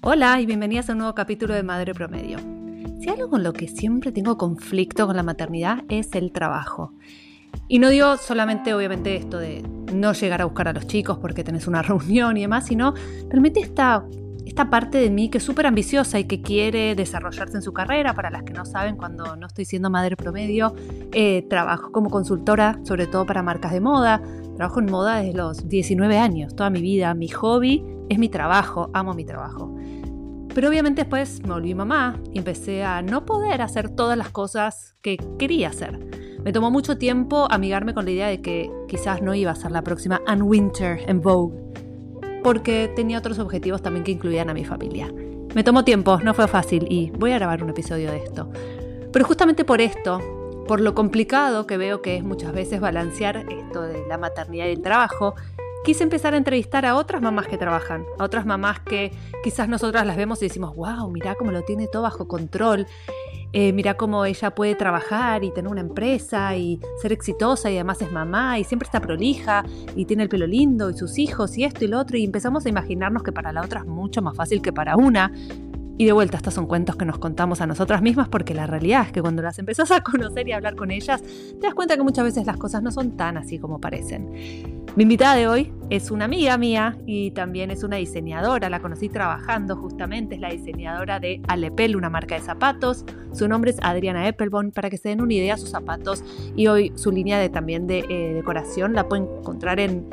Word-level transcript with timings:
Hola 0.00 0.40
y 0.40 0.46
bienvenidas 0.46 0.88
a 0.88 0.92
un 0.92 0.98
nuevo 0.98 1.14
capítulo 1.16 1.54
de 1.54 1.64
Madre 1.64 1.92
Promedio. 1.92 2.38
Si 3.00 3.08
algo 3.08 3.28
con 3.28 3.42
lo 3.42 3.52
que 3.52 3.66
siempre 3.66 4.12
tengo 4.12 4.38
conflicto 4.38 5.08
con 5.08 5.16
la 5.16 5.24
maternidad 5.24 5.82
es 5.88 6.14
el 6.14 6.30
trabajo. 6.30 6.94
Y 7.66 7.80
no 7.80 7.88
digo 7.88 8.16
solamente, 8.16 8.72
obviamente, 8.74 9.16
esto 9.16 9.38
de 9.38 9.62
no 9.92 10.12
llegar 10.12 10.40
a 10.40 10.44
buscar 10.44 10.68
a 10.68 10.72
los 10.72 10.86
chicos 10.86 11.18
porque 11.18 11.42
tenés 11.42 11.66
una 11.66 11.82
reunión 11.82 12.36
y 12.36 12.42
demás, 12.42 12.66
sino 12.66 12.94
realmente 13.28 13.58
esta, 13.58 14.04
esta 14.46 14.70
parte 14.70 14.98
de 14.98 15.10
mí 15.10 15.30
que 15.30 15.38
es 15.38 15.44
súper 15.44 15.66
ambiciosa 15.66 16.20
y 16.20 16.24
que 16.24 16.42
quiere 16.42 16.94
desarrollarse 16.94 17.56
en 17.56 17.62
su 17.62 17.72
carrera. 17.72 18.14
Para 18.14 18.30
las 18.30 18.44
que 18.44 18.52
no 18.52 18.64
saben, 18.64 18.96
cuando 18.96 19.34
no 19.34 19.48
estoy 19.48 19.64
siendo 19.64 19.90
madre 19.90 20.16
promedio, 20.16 20.76
eh, 21.10 21.44
trabajo 21.50 21.90
como 21.90 22.08
consultora, 22.08 22.78
sobre 22.84 23.08
todo 23.08 23.26
para 23.26 23.42
marcas 23.42 23.72
de 23.72 23.80
moda. 23.80 24.22
Trabajo 24.58 24.80
en 24.80 24.86
moda 24.86 25.18
desde 25.18 25.34
los 25.34 25.68
19 25.68 26.18
años, 26.18 26.56
toda 26.56 26.68
mi 26.68 26.80
vida. 26.80 27.14
Mi 27.14 27.28
hobby 27.28 27.84
es 28.08 28.18
mi 28.18 28.28
trabajo, 28.28 28.90
amo 28.92 29.14
mi 29.14 29.24
trabajo. 29.24 29.72
Pero 30.52 30.68
obviamente 30.68 31.02
después 31.02 31.40
me 31.44 31.50
volví 31.50 31.76
mamá 31.76 32.20
y 32.32 32.38
empecé 32.38 32.82
a 32.82 33.00
no 33.00 33.24
poder 33.24 33.62
hacer 33.62 33.88
todas 33.88 34.18
las 34.18 34.30
cosas 34.30 34.96
que 35.00 35.16
quería 35.38 35.68
hacer. 35.68 36.40
Me 36.42 36.52
tomó 36.52 36.72
mucho 36.72 36.98
tiempo 36.98 37.46
amigarme 37.48 37.94
con 37.94 38.04
la 38.04 38.10
idea 38.10 38.26
de 38.26 38.42
que 38.42 38.68
quizás 38.88 39.22
no 39.22 39.32
iba 39.32 39.52
a 39.52 39.54
ser 39.54 39.70
la 39.70 39.82
próxima 39.82 40.20
Anne 40.26 40.42
Winter 40.42 41.02
en 41.06 41.20
Vogue, 41.20 41.56
porque 42.42 42.92
tenía 42.96 43.18
otros 43.18 43.38
objetivos 43.38 43.80
también 43.80 44.02
que 44.02 44.10
incluían 44.10 44.50
a 44.50 44.54
mi 44.54 44.64
familia. 44.64 45.08
Me 45.54 45.62
tomó 45.62 45.84
tiempo, 45.84 46.18
no 46.18 46.34
fue 46.34 46.48
fácil 46.48 46.84
y 46.90 47.12
voy 47.12 47.30
a 47.30 47.38
grabar 47.38 47.62
un 47.62 47.70
episodio 47.70 48.10
de 48.10 48.16
esto. 48.24 48.50
Pero 49.12 49.24
justamente 49.24 49.64
por 49.64 49.80
esto, 49.80 50.18
por 50.68 50.82
lo 50.82 50.94
complicado 50.94 51.66
que 51.66 51.78
veo 51.78 52.02
que 52.02 52.16
es 52.16 52.22
muchas 52.22 52.52
veces 52.52 52.78
balancear 52.78 53.46
esto 53.50 53.80
de 53.80 54.06
la 54.06 54.18
maternidad 54.18 54.66
y 54.66 54.72
el 54.72 54.82
trabajo, 54.82 55.34
quise 55.82 56.04
empezar 56.04 56.34
a 56.34 56.36
entrevistar 56.36 56.84
a 56.84 56.94
otras 56.94 57.22
mamás 57.22 57.48
que 57.48 57.56
trabajan, 57.56 58.04
a 58.18 58.24
otras 58.24 58.44
mamás 58.44 58.80
que 58.80 59.10
quizás 59.42 59.66
nosotras 59.66 60.06
las 60.06 60.18
vemos 60.18 60.42
y 60.42 60.46
decimos, 60.46 60.76
wow, 60.76 61.10
mira 61.10 61.34
cómo 61.36 61.52
lo 61.52 61.62
tiene 61.62 61.88
todo 61.88 62.02
bajo 62.02 62.28
control, 62.28 62.86
eh, 63.54 63.72
mira 63.72 63.94
cómo 63.94 64.26
ella 64.26 64.54
puede 64.54 64.74
trabajar 64.74 65.42
y 65.42 65.50
tener 65.52 65.72
una 65.72 65.80
empresa 65.80 66.54
y 66.54 66.80
ser 67.00 67.12
exitosa 67.12 67.70
y 67.70 67.76
además 67.76 68.02
es 68.02 68.12
mamá 68.12 68.58
y 68.58 68.64
siempre 68.64 68.84
está 68.84 69.00
prolija 69.00 69.64
y 69.96 70.04
tiene 70.04 70.24
el 70.24 70.28
pelo 70.28 70.46
lindo 70.46 70.90
y 70.90 70.98
sus 70.98 71.16
hijos 71.16 71.56
y 71.56 71.64
esto 71.64 71.86
y 71.86 71.88
lo 71.88 71.98
otro 71.98 72.18
y 72.18 72.24
empezamos 72.24 72.66
a 72.66 72.68
imaginarnos 72.68 73.22
que 73.22 73.32
para 73.32 73.52
la 73.52 73.62
otra 73.62 73.80
es 73.80 73.86
mucho 73.86 74.20
más 74.20 74.36
fácil 74.36 74.60
que 74.60 74.74
para 74.74 74.96
una. 74.96 75.32
Y 76.00 76.04
de 76.04 76.12
vuelta, 76.12 76.36
estos 76.36 76.54
son 76.54 76.66
cuentos 76.66 76.94
que 76.94 77.04
nos 77.04 77.18
contamos 77.18 77.60
a 77.60 77.66
nosotras 77.66 78.02
mismas 78.02 78.28
porque 78.28 78.54
la 78.54 78.68
realidad 78.68 79.06
es 79.06 79.10
que 79.10 79.20
cuando 79.20 79.42
las 79.42 79.58
empezás 79.58 79.90
a 79.90 80.00
conocer 80.04 80.46
y 80.46 80.52
a 80.52 80.56
hablar 80.56 80.76
con 80.76 80.92
ellas, 80.92 81.20
te 81.22 81.66
das 81.66 81.74
cuenta 81.74 81.96
que 81.96 82.04
muchas 82.04 82.24
veces 82.24 82.46
las 82.46 82.56
cosas 82.56 82.84
no 82.84 82.92
son 82.92 83.16
tan 83.16 83.36
así 83.36 83.58
como 83.58 83.80
parecen. 83.80 84.86
Mi 84.94 85.02
invitada 85.02 85.34
de 85.34 85.48
hoy 85.48 85.72
es 85.90 86.12
una 86.12 86.26
amiga 86.26 86.56
mía 86.56 86.96
y 87.04 87.32
también 87.32 87.72
es 87.72 87.82
una 87.82 87.96
diseñadora. 87.96 88.70
La 88.70 88.78
conocí 88.78 89.08
trabajando 89.08 89.74
justamente, 89.74 90.36
es 90.36 90.40
la 90.40 90.50
diseñadora 90.50 91.18
de 91.18 91.42
Alepel, 91.48 91.96
una 91.96 92.10
marca 92.10 92.36
de 92.36 92.42
zapatos. 92.42 93.04
Su 93.32 93.48
nombre 93.48 93.72
es 93.72 93.78
Adriana 93.82 94.28
Eppelborn. 94.28 94.70
Para 94.70 94.90
que 94.90 94.98
se 94.98 95.08
den 95.08 95.20
una 95.20 95.34
idea, 95.34 95.56
sus 95.56 95.70
zapatos 95.70 96.22
y 96.54 96.68
hoy 96.68 96.92
su 96.94 97.10
línea 97.10 97.40
de, 97.40 97.48
también 97.48 97.88
de 97.88 98.04
eh, 98.08 98.34
decoración 98.34 98.92
la 98.94 99.08
pueden 99.08 99.28
encontrar 99.40 99.80
en 99.80 100.08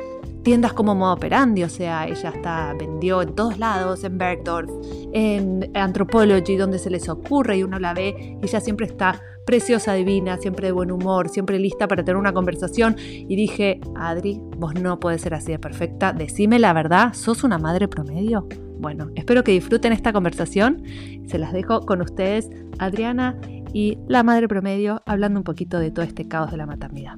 tiendas 0.46 0.74
como 0.74 0.94
Modo 0.94 1.14
Operandi, 1.14 1.64
o 1.64 1.68
sea, 1.68 2.06
ella 2.06 2.28
está, 2.28 2.72
vendió 2.78 3.20
en 3.20 3.34
todos 3.34 3.58
lados, 3.58 4.04
en 4.04 4.16
Bergdorf, 4.16 4.70
en 5.12 5.68
Anthropology, 5.74 6.56
donde 6.56 6.78
se 6.78 6.88
les 6.88 7.08
ocurre 7.08 7.58
y 7.58 7.64
uno 7.64 7.80
la 7.80 7.92
ve, 7.94 8.38
ella 8.40 8.60
siempre 8.60 8.86
está 8.86 9.20
preciosa, 9.44 9.94
divina, 9.94 10.36
siempre 10.36 10.68
de 10.68 10.72
buen 10.72 10.92
humor, 10.92 11.30
siempre 11.30 11.58
lista 11.58 11.88
para 11.88 12.04
tener 12.04 12.16
una 12.16 12.32
conversación. 12.32 12.94
Y 12.96 13.34
dije, 13.34 13.80
Adri, 13.96 14.40
vos 14.56 14.74
no 14.74 15.00
puedes 15.00 15.20
ser 15.20 15.34
así 15.34 15.50
de 15.50 15.58
perfecta, 15.58 16.12
decime 16.12 16.60
la 16.60 16.72
verdad, 16.72 17.12
¿sos 17.12 17.42
una 17.42 17.58
madre 17.58 17.88
promedio? 17.88 18.46
Bueno, 18.78 19.08
espero 19.16 19.42
que 19.42 19.50
disfruten 19.50 19.92
esta 19.92 20.12
conversación. 20.12 20.84
Se 21.26 21.38
las 21.38 21.52
dejo 21.52 21.80
con 21.80 22.02
ustedes, 22.02 22.50
Adriana 22.78 23.36
y 23.72 23.98
la 24.06 24.22
madre 24.22 24.46
promedio, 24.46 25.02
hablando 25.06 25.40
un 25.40 25.44
poquito 25.44 25.80
de 25.80 25.90
todo 25.90 26.04
este 26.04 26.28
caos 26.28 26.52
de 26.52 26.56
la 26.56 26.66
maternidad. 26.66 27.16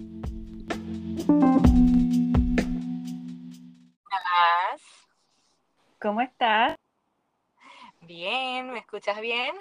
¿Cómo 6.00 6.21
estás? 6.21 6.76
Bien, 8.03 8.71
¿me 8.71 8.78
escuchas 8.78 9.21
bien? 9.21 9.53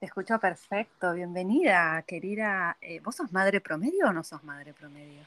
Te 0.00 0.06
escucho 0.06 0.40
perfecto. 0.40 1.14
Bienvenida, 1.14 2.02
querida. 2.02 2.76
Eh, 2.80 2.98
¿Vos 3.00 3.14
sos 3.16 3.32
madre 3.32 3.60
promedio 3.60 4.08
o 4.08 4.12
no 4.12 4.24
sos 4.24 4.42
madre 4.42 4.74
promedio? 4.74 5.22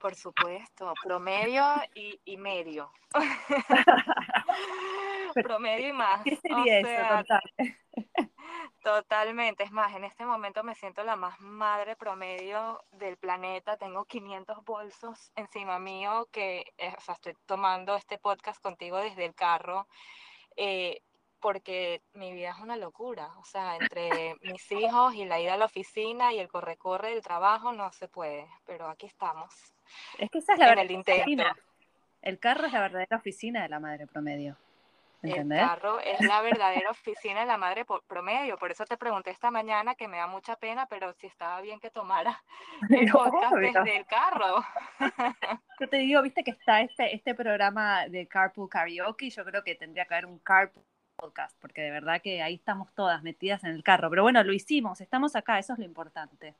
Por 0.00 0.14
supuesto, 0.14 0.94
promedio 1.02 1.64
y, 1.94 2.36
medio. 2.36 2.92
promedio 5.42 5.88
y 5.88 5.92
más. 5.92 6.22
¿Qué 6.22 6.36
sería 6.36 6.78
eso? 6.78 7.24
Totalmente, 8.82 9.62
es 9.62 9.72
más, 9.72 9.94
en 9.94 10.04
este 10.04 10.24
momento 10.24 10.62
me 10.62 10.74
siento 10.74 11.04
la 11.04 11.14
más 11.14 11.38
madre 11.38 11.96
promedio 11.96 12.82
del 12.92 13.18
planeta, 13.18 13.76
tengo 13.76 14.06
500 14.06 14.64
bolsos 14.64 15.32
encima 15.36 15.78
mío 15.78 16.28
que, 16.32 16.64
eh, 16.78 16.94
o 16.96 17.00
sea, 17.00 17.14
estoy 17.14 17.34
tomando 17.44 17.94
este 17.94 18.16
podcast 18.16 18.60
contigo 18.62 18.96
desde 18.96 19.26
el 19.26 19.34
carro, 19.34 19.86
eh, 20.56 21.02
porque 21.40 22.00
mi 22.14 22.32
vida 22.32 22.50
es 22.50 22.58
una 22.58 22.76
locura, 22.76 23.30
o 23.38 23.44
sea, 23.44 23.76
entre 23.76 24.08
mis 24.42 24.72
hijos 24.72 25.14
y 25.14 25.26
la 25.26 25.38
ida 25.40 25.54
a 25.54 25.58
la 25.58 25.66
oficina 25.66 26.32
y 26.32 26.38
el 26.38 26.48
corre-corre 26.48 27.10
del 27.10 27.22
trabajo 27.22 27.72
no 27.72 27.92
se 27.92 28.08
puede, 28.08 28.48
pero 28.64 28.88
aquí 28.88 29.04
estamos. 29.04 29.54
Es 30.18 30.30
que 30.30 30.38
esa 30.38 30.54
es 30.54 30.58
la 30.58 30.74
verdadera 30.74 31.54
El 32.22 32.38
carro 32.38 32.66
es 32.66 32.72
la 32.72 32.80
verdadera 32.80 33.16
oficina 33.18 33.62
de 33.62 33.68
la 33.68 33.78
madre 33.78 34.06
promedio. 34.06 34.56
El 35.22 35.48
carro 35.48 36.00
es 36.00 36.20
la 36.22 36.40
verdadera 36.40 36.90
oficina 36.90 37.40
de 37.40 37.46
la 37.46 37.58
madre 37.58 37.84
promedio. 38.06 38.56
Por 38.56 38.70
eso 38.70 38.86
te 38.86 38.96
pregunté 38.96 39.30
esta 39.30 39.50
mañana 39.50 39.94
que 39.94 40.08
me 40.08 40.16
da 40.16 40.26
mucha 40.26 40.56
pena, 40.56 40.86
pero 40.86 41.12
si 41.12 41.26
estaba 41.26 41.60
bien 41.60 41.78
que 41.78 41.90
tomara 41.90 42.42
el 42.90 43.10
podcast 43.10 43.54
desde 43.54 43.96
el 43.98 44.06
carro. 44.06 44.64
Yo 45.80 45.88
te 45.88 45.98
digo, 45.98 46.22
viste 46.22 46.42
que 46.42 46.52
está 46.52 46.80
este, 46.80 47.14
este 47.14 47.34
programa 47.34 48.06
de 48.08 48.26
Carpool 48.26 48.68
Karaoke, 48.68 49.30
yo 49.30 49.44
creo 49.44 49.64
que 49.64 49.74
tendría 49.74 50.04
que 50.04 50.14
haber 50.14 50.26
un 50.26 50.38
Carpool 50.38 50.84
podcast, 51.16 51.56
porque 51.60 51.82
de 51.82 51.90
verdad 51.90 52.20
que 52.22 52.42
ahí 52.42 52.54
estamos 52.54 52.92
todas 52.94 53.22
metidas 53.22 53.64
en 53.64 53.70
el 53.70 53.82
carro. 53.82 54.10
Pero 54.10 54.22
bueno, 54.22 54.42
lo 54.42 54.52
hicimos, 54.52 55.00
estamos 55.00 55.36
acá, 55.36 55.58
eso 55.58 55.74
es 55.74 55.78
lo 55.78 55.84
importante. 55.84 56.54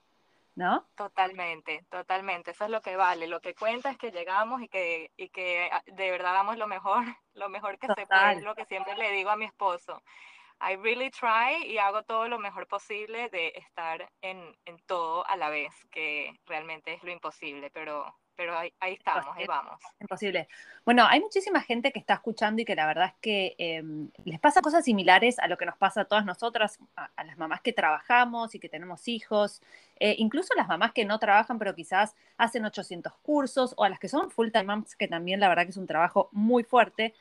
¿No? 0.60 0.86
Totalmente, 0.94 1.86
totalmente. 1.88 2.50
Eso 2.50 2.64
es 2.66 2.70
lo 2.70 2.82
que 2.82 2.96
vale. 2.96 3.26
Lo 3.26 3.40
que 3.40 3.54
cuenta 3.54 3.90
es 3.90 3.96
que 3.98 4.10
llegamos 4.10 4.62
y 4.62 4.68
que, 4.68 5.10
y 5.16 5.30
que 5.30 5.68
ah, 5.72 5.82
de 5.86 6.10
verdad 6.10 6.34
damos 6.34 6.58
lo 6.58 6.66
mejor, 6.66 7.02
lo 7.34 7.48
mejor 7.48 7.78
que 7.78 7.88
se 7.88 8.06
puede. 8.06 8.34
Es 8.34 8.42
lo 8.42 8.54
que 8.54 8.66
siempre 8.66 8.94
le 8.96 9.10
digo 9.12 9.30
a 9.30 9.36
mi 9.36 9.46
esposo. 9.46 10.02
I 10.60 10.76
really 10.76 11.10
try 11.10 11.64
y 11.66 11.78
hago 11.78 12.02
todo 12.02 12.28
lo 12.28 12.38
mejor 12.38 12.66
posible 12.68 13.30
de 13.30 13.52
estar 13.56 14.12
en, 14.20 14.54
en 14.66 14.78
todo 14.86 15.26
a 15.26 15.36
la 15.36 15.48
vez, 15.48 15.74
que 15.90 16.38
realmente 16.44 16.92
es 16.92 17.02
lo 17.02 17.10
imposible, 17.10 17.70
pero 17.70 18.14
pero 18.36 18.56
ahí, 18.56 18.72
estamos, 18.80 19.26
ahí 19.36 19.44
vamos. 19.46 19.80
Imposible. 20.00 20.48
Bueno, 20.84 21.06
hay 21.06 21.20
muchísima 21.20 21.60
gente 21.60 21.92
que 21.92 21.98
está 21.98 22.14
escuchando 22.14 22.62
y 22.62 22.64
que 22.64 22.74
la 22.74 22.86
verdad 22.86 23.08
es 23.08 23.14
que 23.20 23.54
em, 23.58 24.10
les 24.24 24.40
pasa 24.40 24.62
cosas 24.62 24.84
similares 24.84 25.38
a 25.38 25.46
lo 25.46 25.58
que 25.58 25.66
nos 25.66 25.76
pasa 25.76 26.02
a 26.02 26.04
todas 26.06 26.24
nosotras, 26.24 26.78
a, 26.96 27.24
las 27.24 27.36
mamás 27.36 27.60
que 27.60 27.72
trabajamos 27.72 28.54
y 28.54 28.58
que 28.58 28.68
tenemos 28.68 29.08
hijos, 29.08 29.62
eh, 29.98 30.14
incluso 30.18 30.54
las 30.56 30.68
mamás 30.68 30.92
que 30.92 31.04
no 31.04 31.18
trabajan 31.18 31.58
pero 31.58 31.74
quizás 31.74 32.14
hacen 32.38 32.64
800 32.64 33.12
cursos 33.22 33.74
o 33.76 33.84
a 33.84 33.88
las 33.88 33.98
que 33.98 34.08
son 34.08 34.30
full 34.30 34.50
time 34.50 34.64
moms, 34.64 34.96
que 34.96 35.08
también 35.08 35.38
la 35.40 35.48
verdad 35.48 35.64
que 35.64 35.70
es 35.70 35.76
un 35.76 35.86
trabajo 35.86 36.30
muy 36.32 36.64
fuerte. 36.64 37.14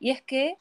Y 0.00 0.10
es 0.10 0.22
que 0.22 0.58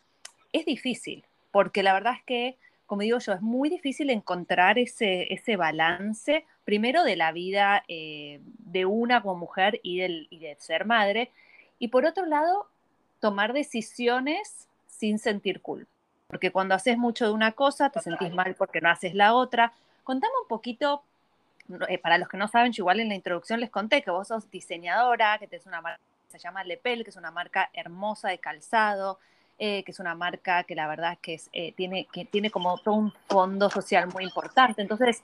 es 0.51 0.65
difícil, 0.65 1.25
porque 1.51 1.81
la 1.81 1.93
verdad 1.93 2.13
es 2.17 2.23
que 2.23 2.57
como 2.93 3.01
digo 3.01 3.17
yo, 3.17 3.33
es 3.33 3.41
muy 3.41 3.69
difícil 3.69 4.11
encontrar 4.11 4.77
ese, 4.77 5.33
ese 5.33 5.55
balance, 5.55 6.45
primero 6.63 7.03
de 7.03 7.15
la 7.15 7.31
vida 7.31 7.83
eh, 7.87 8.39
de 8.59 8.85
una 8.85 9.23
como 9.23 9.33
mujer 9.33 9.79
y, 9.81 9.97
del, 9.97 10.27
y 10.29 10.37
de 10.37 10.55
ser 10.59 10.85
madre, 10.85 11.31
y 11.79 11.87
por 11.87 12.05
otro 12.05 12.27
lado, 12.27 12.67
tomar 13.19 13.51
decisiones 13.51 14.67
sin 14.85 15.17
sentir 15.17 15.59
culpa. 15.59 15.89
Porque 16.27 16.51
cuando 16.51 16.75
haces 16.75 16.99
mucho 16.99 17.25
de 17.25 17.31
una 17.31 17.53
cosa, 17.53 17.89
te 17.89 17.99
sentís 17.99 18.31
mal 18.31 18.53
porque 18.53 18.79
no 18.79 18.91
haces 18.91 19.15
la 19.15 19.33
otra. 19.33 19.73
Contame 20.03 20.33
un 20.43 20.47
poquito, 20.47 21.01
eh, 21.89 21.97
para 21.97 22.19
los 22.19 22.29
que 22.29 22.37
no 22.37 22.47
saben, 22.47 22.73
yo 22.73 22.83
igual 22.83 22.99
en 22.99 23.09
la 23.09 23.15
introducción 23.15 23.59
les 23.59 23.71
conté 23.71 24.03
que 24.03 24.11
vos 24.11 24.27
sos 24.27 24.51
diseñadora, 24.51 25.39
que 25.39 25.47
tenés 25.47 25.65
una 25.65 25.81
marca 25.81 25.99
se 26.27 26.37
llama 26.37 26.63
Lepel, 26.63 27.03
que 27.03 27.11
es 27.11 27.15
una 27.15 27.31
marca 27.31 27.69
hermosa 27.73 28.29
de 28.29 28.39
calzado, 28.39 29.19
eh, 29.65 29.81
que 29.85 29.93
es 29.93 29.99
una 30.01 30.13
marca 30.13 30.65
que 30.65 30.75
la 30.75 30.87
verdad 30.87 31.17
que 31.21 31.35
es, 31.35 31.49
eh, 31.53 31.71
tiene, 31.71 32.05
que 32.11 32.25
tiene 32.25 32.51
como 32.51 32.77
todo 32.79 32.95
un 32.95 33.13
fondo 33.29 33.69
social 33.69 34.09
muy 34.11 34.25
importante. 34.25 34.81
Entonces, 34.81 35.23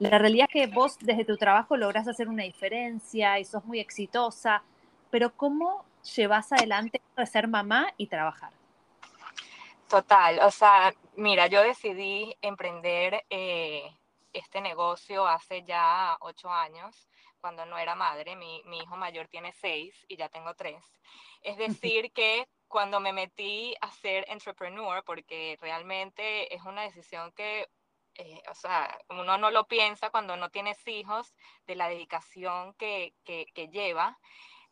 la 0.00 0.18
realidad 0.18 0.48
es 0.52 0.52
que 0.52 0.74
vos 0.74 0.98
desde 0.98 1.24
tu 1.24 1.36
trabajo 1.36 1.76
lográs 1.76 2.08
hacer 2.08 2.28
una 2.28 2.42
diferencia 2.42 3.38
y 3.38 3.44
sos 3.44 3.64
muy 3.64 3.78
exitosa, 3.78 4.64
pero 5.10 5.32
¿cómo 5.32 5.84
llevas 6.16 6.50
adelante 6.50 7.00
de 7.16 7.26
ser 7.26 7.46
mamá 7.46 7.94
y 7.96 8.08
trabajar? 8.08 8.50
Total, 9.88 10.40
o 10.40 10.50
sea, 10.50 10.92
mira, 11.14 11.46
yo 11.46 11.62
decidí 11.62 12.34
emprender 12.42 13.24
eh, 13.30 13.84
este 14.32 14.60
negocio 14.60 15.24
hace 15.28 15.62
ya 15.62 16.16
ocho 16.18 16.50
años, 16.50 17.08
cuando 17.40 17.64
no 17.64 17.78
era 17.78 17.94
madre, 17.94 18.34
mi, 18.34 18.60
mi 18.64 18.78
hijo 18.78 18.96
mayor 18.96 19.28
tiene 19.28 19.52
seis 19.52 19.94
y 20.08 20.16
ya 20.16 20.28
tengo 20.28 20.54
tres. 20.54 20.82
Es 21.42 21.56
decir, 21.56 22.10
que 22.10 22.48
cuando 22.68 23.00
me 23.00 23.12
metí 23.12 23.74
a 23.80 23.90
ser 23.90 24.24
entrepreneur, 24.28 25.02
porque 25.04 25.58
realmente 25.60 26.54
es 26.54 26.62
una 26.64 26.82
decisión 26.82 27.32
que, 27.32 27.68
eh, 28.14 28.42
o 28.50 28.54
sea, 28.54 28.98
uno 29.10 29.38
no 29.38 29.50
lo 29.50 29.66
piensa 29.66 30.10
cuando 30.10 30.36
no 30.36 30.50
tienes 30.50 30.86
hijos, 30.86 31.34
de 31.66 31.76
la 31.76 31.88
dedicación 31.88 32.74
que, 32.74 33.14
que, 33.24 33.46
que 33.54 33.68
lleva 33.68 34.18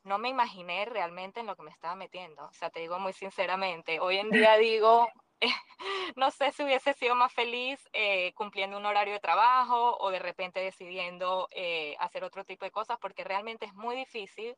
no 0.06 0.18
me 0.18 0.28
imaginé 0.28 0.84
realmente 0.84 1.40
en 1.40 1.46
lo 1.46 1.56
que 1.56 1.64
me 1.64 1.70
estaba 1.70 1.96
metiendo. 1.96 2.44
O 2.44 2.52
sea, 2.52 2.70
te 2.70 2.80
digo 2.80 2.98
muy 2.98 3.12
sinceramente, 3.12 3.98
hoy 4.00 4.18
en 4.18 4.30
día 4.30 4.56
digo, 4.58 5.08
no 6.16 6.30
sé 6.30 6.52
si 6.52 6.64
hubiese 6.64 6.94
sido 6.94 7.14
más 7.14 7.32
feliz 7.32 7.80
eh, 7.92 8.32
cumpliendo 8.34 8.76
un 8.76 8.86
horario 8.86 9.14
de 9.14 9.20
trabajo 9.20 9.96
o 9.98 10.10
de 10.10 10.18
repente 10.18 10.60
decidiendo 10.60 11.48
eh, 11.50 11.96
hacer 11.98 12.24
otro 12.24 12.44
tipo 12.44 12.64
de 12.64 12.70
cosas, 12.70 12.98
porque 13.00 13.24
realmente 13.24 13.66
es 13.66 13.74
muy 13.74 13.96
difícil 13.96 14.56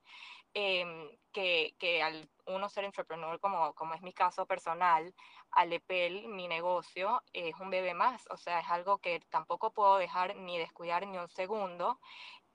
em, 0.55 1.11
que, 1.33 1.75
que, 1.79 2.03
al 2.03 2.29
uno 2.47 2.69
ser 2.69 2.85
entrepreneur, 2.85 3.39
como, 3.41 3.75
como 3.75 3.95
es 3.95 4.03
mi 4.03 4.13
caso 4.13 4.47
personal, 4.47 5.15
al 5.51 5.73
EPEL, 5.73 6.29
mi 6.29 6.49
negocio, 6.49 7.23
es 7.33 7.55
un 7.61 7.71
bebé 7.71 7.95
más. 7.95 8.27
O 8.31 8.37
sea, 8.37 8.61
es 8.61 8.69
algo 8.69 8.99
que 8.99 9.21
tampoco 9.31 9.73
puedo 9.73 9.99
dejar 9.99 10.37
ni 10.37 10.59
descuidar 10.59 11.07
ni 11.07 11.19
un 11.19 11.29
segundo 11.29 11.99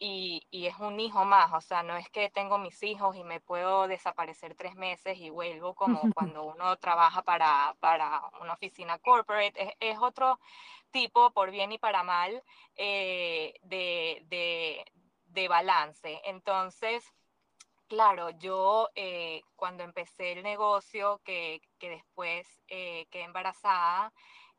y, 0.06 0.46
y, 0.52 0.68
es 0.68 0.78
un 0.80 1.00
hijo 1.00 1.24
más, 1.24 1.54
o 1.54 1.62
sea, 1.62 1.82
no 1.82 1.96
es 1.96 2.10
que 2.10 2.30
tengo 2.30 2.58
mis 2.58 2.84
hijos 2.84 3.16
y 3.16 3.24
me 3.24 3.40
puedo 3.40 3.88
desaparecer 3.88 4.54
tres 4.54 4.76
meses 4.76 5.18
y 5.18 5.30
vuelvo 5.30 5.76
como 5.76 6.02
cuando 6.14 6.44
uno 6.44 6.76
trabaja 6.78 7.22
para, 7.22 7.74
para 7.80 8.22
una 8.42 8.52
oficina 8.54 9.00
corporate, 9.00 9.54
es, 9.64 9.74
es, 9.80 9.98
otro 10.00 10.42
tipo, 10.92 11.32
por 11.32 11.52
bien 11.52 11.72
y 11.72 11.78
para 11.78 12.04
mal, 12.04 12.44
eh, 12.76 13.54
de, 13.62 14.24
de, 14.28 14.86
de, 15.28 15.48
balance. 15.48 16.20
Entonces, 16.26 17.06
claro, 17.88 18.30
yo 18.32 18.90
eh, 18.96 19.42
cuando 19.56 19.84
empecé 19.84 20.34
el 20.34 20.44
negocio, 20.44 21.22
que, 21.24 21.62
que 21.80 21.90
después 21.90 22.46
eh, 22.68 23.08
quedé 23.10 23.24
embarazada, 23.24 24.12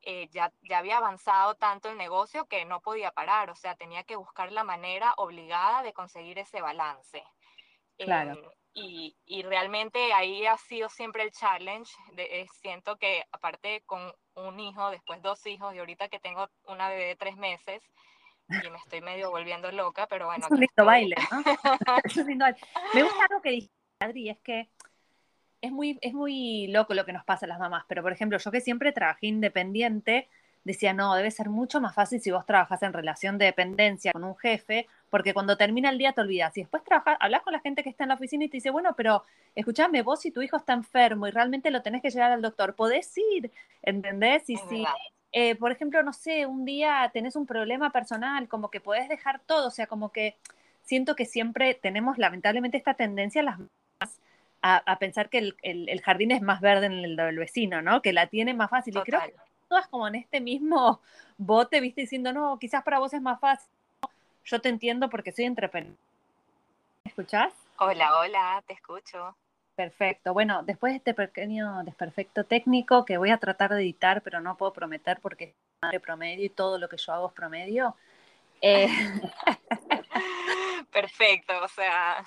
eh, 0.06 0.28
ya, 0.30 0.52
ya 0.62 0.78
había 0.78 0.98
avanzado 0.98 1.54
tanto 1.54 1.90
el 1.90 1.96
negocio 1.96 2.46
que 2.46 2.64
no 2.64 2.80
podía 2.80 3.10
parar, 3.10 3.50
o 3.50 3.54
sea, 3.54 3.74
tenía 3.74 4.04
que 4.04 4.16
buscar 4.16 4.52
la 4.52 4.64
manera 4.64 5.14
obligada 5.16 5.82
de 5.82 5.92
conseguir 5.92 6.38
ese 6.38 6.60
balance. 6.60 7.22
Claro. 7.96 8.34
Eh, 8.34 8.56
y, 8.74 9.16
y, 9.24 9.42
realmente 9.42 10.12
ahí 10.12 10.46
ha 10.46 10.56
sido 10.56 10.88
siempre 10.88 11.22
el 11.22 11.30
challenge. 11.30 11.92
De, 12.14 12.40
eh, 12.40 12.46
siento 12.60 12.96
que 12.96 13.24
aparte 13.30 13.82
con 13.86 14.12
un 14.34 14.58
hijo, 14.58 14.90
después 14.90 15.22
dos 15.22 15.46
hijos 15.46 15.74
y 15.74 15.78
ahorita 15.78 16.08
que 16.08 16.18
tengo 16.18 16.48
una 16.64 16.88
bebé 16.88 17.06
de 17.06 17.16
tres 17.16 17.36
meses 17.36 17.82
y 18.48 18.70
me 18.70 18.78
estoy 18.78 19.00
medio 19.00 19.30
volviendo 19.30 19.70
loca, 19.70 20.06
pero 20.06 20.26
bueno. 20.26 20.44
Es 20.44 20.50
un 20.50 20.60
lindo 20.60 20.84
baile, 20.84 21.14
¿no? 21.30 21.96
es 22.02 22.16
un 22.16 22.26
lindo 22.26 22.44
baile. 22.44 22.60
Me 22.94 23.02
gusta 23.02 23.24
algo 23.30 23.42
que 23.42 23.50
dijiste, 23.50 23.74
Adri, 24.00 24.30
es 24.30 24.38
que 24.40 24.68
es 25.64 25.72
muy, 25.72 25.99
es 26.02 26.12
muy 26.12 26.66
loco 26.69 26.94
lo 26.94 27.06
que 27.06 27.12
nos 27.12 27.25
pasa 27.25 27.46
a 27.46 27.49
las 27.49 27.58
mamás, 27.58 27.84
pero 27.88 28.02
por 28.02 28.12
ejemplo, 28.12 28.38
yo 28.38 28.50
que 28.50 28.61
siempre 28.61 28.93
trabajé 28.93 29.28
independiente, 29.28 30.28
decía, 30.62 30.93
no, 30.93 31.14
debe 31.14 31.31
ser 31.31 31.49
mucho 31.49 31.81
más 31.81 31.94
fácil 31.94 32.20
si 32.20 32.31
vos 32.31 32.44
trabajas 32.44 32.82
en 32.82 32.93
relación 32.93 33.38
de 33.38 33.46
dependencia 33.46 34.12
con 34.12 34.25
un 34.25 34.37
jefe, 34.37 34.87
porque 35.08 35.32
cuando 35.32 35.56
termina 35.56 35.88
el 35.90 35.99
día 35.99 36.12
te 36.12 36.20
olvidas. 36.20 36.56
Y 36.56 36.61
después 36.61 36.84
trabajas, 36.84 37.16
hablas 37.20 37.43
con 37.43 37.52
la 37.55 37.61
gente 37.61 37.82
que 37.82 37.88
está 37.88 38.05
en 38.05 38.08
la 38.08 38.14
oficina 38.14 38.44
y 38.44 38.49
te 38.49 38.58
dice, 38.58 38.70
bueno, 38.70 38.94
pero 38.94 39.25
escúchame, 39.55 40.02
vos 40.02 40.20
si 40.20 40.31
tu 40.31 40.43
hijo 40.43 40.56
está 40.56 40.75
enfermo 40.75 41.26
y 41.26 41.31
realmente 41.31 41.70
lo 41.70 41.82
tenés 41.82 42.02
que 42.02 42.10
llevar 42.10 42.32
al 42.32 42.43
doctor, 42.43 42.75
podés 42.75 43.12
ir, 43.17 43.50
¿entendés? 43.82 44.49
Y 44.50 44.56
si, 44.56 44.84
eh, 45.32 45.55
por 45.56 45.72
ejemplo, 45.72 46.02
no 46.02 46.12
sé, 46.12 46.44
un 46.44 46.64
día 46.64 47.10
tenés 47.12 47.37
un 47.37 47.46
problema 47.46 47.90
personal, 47.90 48.49
como 48.49 48.70
que 48.70 48.81
podés 48.81 49.08
dejar 49.08 49.40
todo, 49.40 49.69
o 49.69 49.70
sea, 49.70 49.87
como 49.87 50.12
que 50.12 50.37
siento 50.82 51.17
que 51.17 51.25
siempre 51.25 51.75
tenemos 51.75 52.19
lamentablemente 52.19 52.76
esta 52.76 52.94
tendencia 52.94 53.40
a 53.40 53.44
las 53.44 53.58
a, 54.66 54.99
pensar 54.99 55.28
que 55.28 55.38
el, 55.38 55.56
el, 55.62 55.88
el, 55.90 56.00
jardín 56.00 56.31
es 56.31 56.40
más 56.40 56.62
verde 56.62 56.87
en 56.87 56.94
el 56.94 57.16
del 57.16 57.38
vecino, 57.38 57.82
¿no? 57.82 58.00
Que 58.00 58.14
la 58.14 58.28
tiene 58.28 58.55
más 58.55 58.70
fácil. 58.70 58.94
Total. 58.94 59.06
Y 59.06 59.11
creo 59.11 59.22
que 59.22 59.34
todas 59.69 59.88
como 59.88 60.08
en 60.08 60.14
este 60.14 60.40
mismo 60.40 61.02
bote, 61.37 61.81
viste, 61.81 62.00
diciendo, 62.00 62.32
no, 62.32 62.58
quizás 62.58 62.82
para 62.82 62.99
vos 62.99 63.12
es 63.12 63.20
más 63.20 63.38
fácil. 63.40 63.70
Yo 64.44 64.61
te 64.61 64.70
entiendo 64.70 65.11
porque 65.11 65.32
soy 65.32 65.44
entrepreneur. 65.44 65.94
¿Me 67.05 67.11
escuchás? 67.11 67.52
Hola, 67.78 68.19
hola, 68.19 68.64
te 68.66 68.72
escucho. 68.72 69.37
Perfecto. 69.75 70.32
Bueno, 70.32 70.62
después 70.62 70.93
de 70.93 70.99
este 70.99 71.14
pequeño 71.14 71.82
desperfecto 71.84 72.44
técnico 72.44 73.05
que 73.05 73.19
voy 73.19 73.31
a 73.31 73.38
tratar 73.38 73.75
de 73.75 73.82
editar, 73.82 74.22
pero 74.22 74.40
no 74.40 74.56
puedo 74.56 74.72
prometer 74.72 75.19
porque 75.20 75.44
es 75.44 75.55
madre 75.82 76.00
promedio 76.00 76.44
y 76.44 76.50
todo 76.50 76.78
lo 76.78 76.88
que 76.88 76.96
yo 76.96 77.12
hago 77.12 77.28
es 77.28 77.34
promedio. 77.34 77.96
Eh... 78.62 78.88
Perfecto, 80.93 81.52
o 81.62 81.69
sea, 81.69 82.25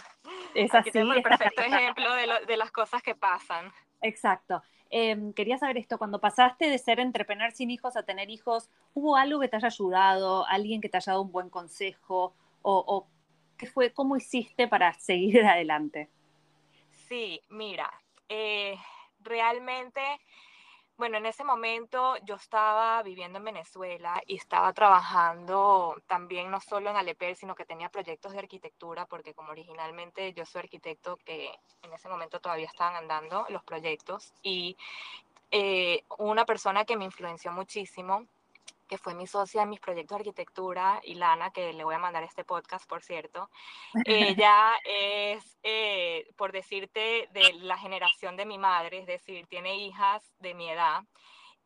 es 0.55 0.73
así. 0.73 0.89
Aquí 0.89 0.99
el 0.99 1.23
perfecto 1.23 1.61
ejemplo 1.61 2.13
de, 2.13 2.27
lo, 2.27 2.45
de, 2.45 2.57
las 2.57 2.71
cosas 2.71 3.01
que 3.01 3.15
pasan. 3.15 3.71
Exacto. 4.01 4.61
Eh, 4.89 5.33
quería 5.35 5.57
saber 5.57 5.77
esto, 5.77 5.97
cuando 5.97 6.19
pasaste 6.19 6.69
de 6.69 6.77
ser 6.77 6.99
entrepreneur 6.99 7.51
sin 7.51 7.71
hijos 7.71 7.97
a 7.97 8.03
tener 8.03 8.29
hijos, 8.29 8.69
¿hubo 8.94 9.17
algo 9.17 9.39
que 9.39 9.49
te 9.49 9.57
haya 9.57 9.67
ayudado, 9.67 10.45
alguien 10.47 10.79
que 10.81 10.89
te 10.89 10.97
haya 10.97 11.11
dado 11.11 11.23
un 11.23 11.31
buen 11.31 11.49
consejo 11.49 12.33
o, 12.61 12.83
o 12.88 13.07
qué 13.57 13.67
fue, 13.67 13.91
cómo 13.91 14.15
hiciste 14.15 14.67
para 14.67 14.94
seguir 14.99 15.44
adelante? 15.45 16.09
Sí, 17.07 17.41
mira, 17.49 17.91
eh, 18.29 18.77
realmente 19.19 20.01
bueno, 20.97 21.17
en 21.17 21.27
ese 21.27 21.44
momento 21.44 22.17
yo 22.25 22.35
estaba 22.35 23.03
viviendo 23.03 23.38
en 23.38 23.45
Venezuela 23.45 24.21
y 24.25 24.35
estaba 24.35 24.73
trabajando 24.73 25.95
también 26.07 26.49
no 26.49 26.59
solo 26.59 26.89
en 26.89 26.95
Alepel, 26.95 27.35
sino 27.35 27.53
que 27.53 27.65
tenía 27.65 27.89
proyectos 27.89 28.33
de 28.33 28.39
arquitectura, 28.39 29.05
porque 29.05 29.33
como 29.33 29.51
originalmente 29.51 30.33
yo 30.33 30.45
soy 30.45 30.61
arquitecto, 30.61 31.17
que 31.17 31.51
en 31.83 31.94
ese 31.94 32.09
momento 32.09 32.39
todavía 32.39 32.65
estaban 32.65 32.95
andando 32.95 33.45
los 33.49 33.63
proyectos, 33.63 34.33
y 34.41 34.75
eh, 35.51 36.03
una 36.17 36.45
persona 36.45 36.83
que 36.83 36.97
me 36.97 37.05
influenció 37.05 37.51
muchísimo 37.51 38.25
que 38.88 38.98
fue 38.98 39.13
mi 39.13 39.28
socia 39.28 39.63
en 39.63 39.69
mis 39.69 39.80
proyectos 39.80 40.18
de 40.18 40.22
arquitectura, 40.22 41.01
Ilana, 41.04 41.51
que 41.51 41.74
le 41.74 41.84
voy 41.84 41.95
a 41.95 42.00
mandar 42.00 42.24
este 42.24 42.44
podcast, 42.44 42.88
por 42.88 43.04
cierto. 43.04 43.50
Ella 44.06 44.74
es, 44.86 45.57
eh, 45.63 46.28
por 46.36 46.51
decirte, 46.51 47.30
de 47.31 47.54
la 47.62 47.78
generación 47.78 48.36
de 48.38 48.45
mi 48.45 48.57
madre, 48.57 49.00
es 49.00 49.06
decir, 49.06 49.45
tiene 49.48 49.78
hijas 49.78 50.34
de 50.39 50.54
mi 50.54 50.69
edad. 50.69 51.04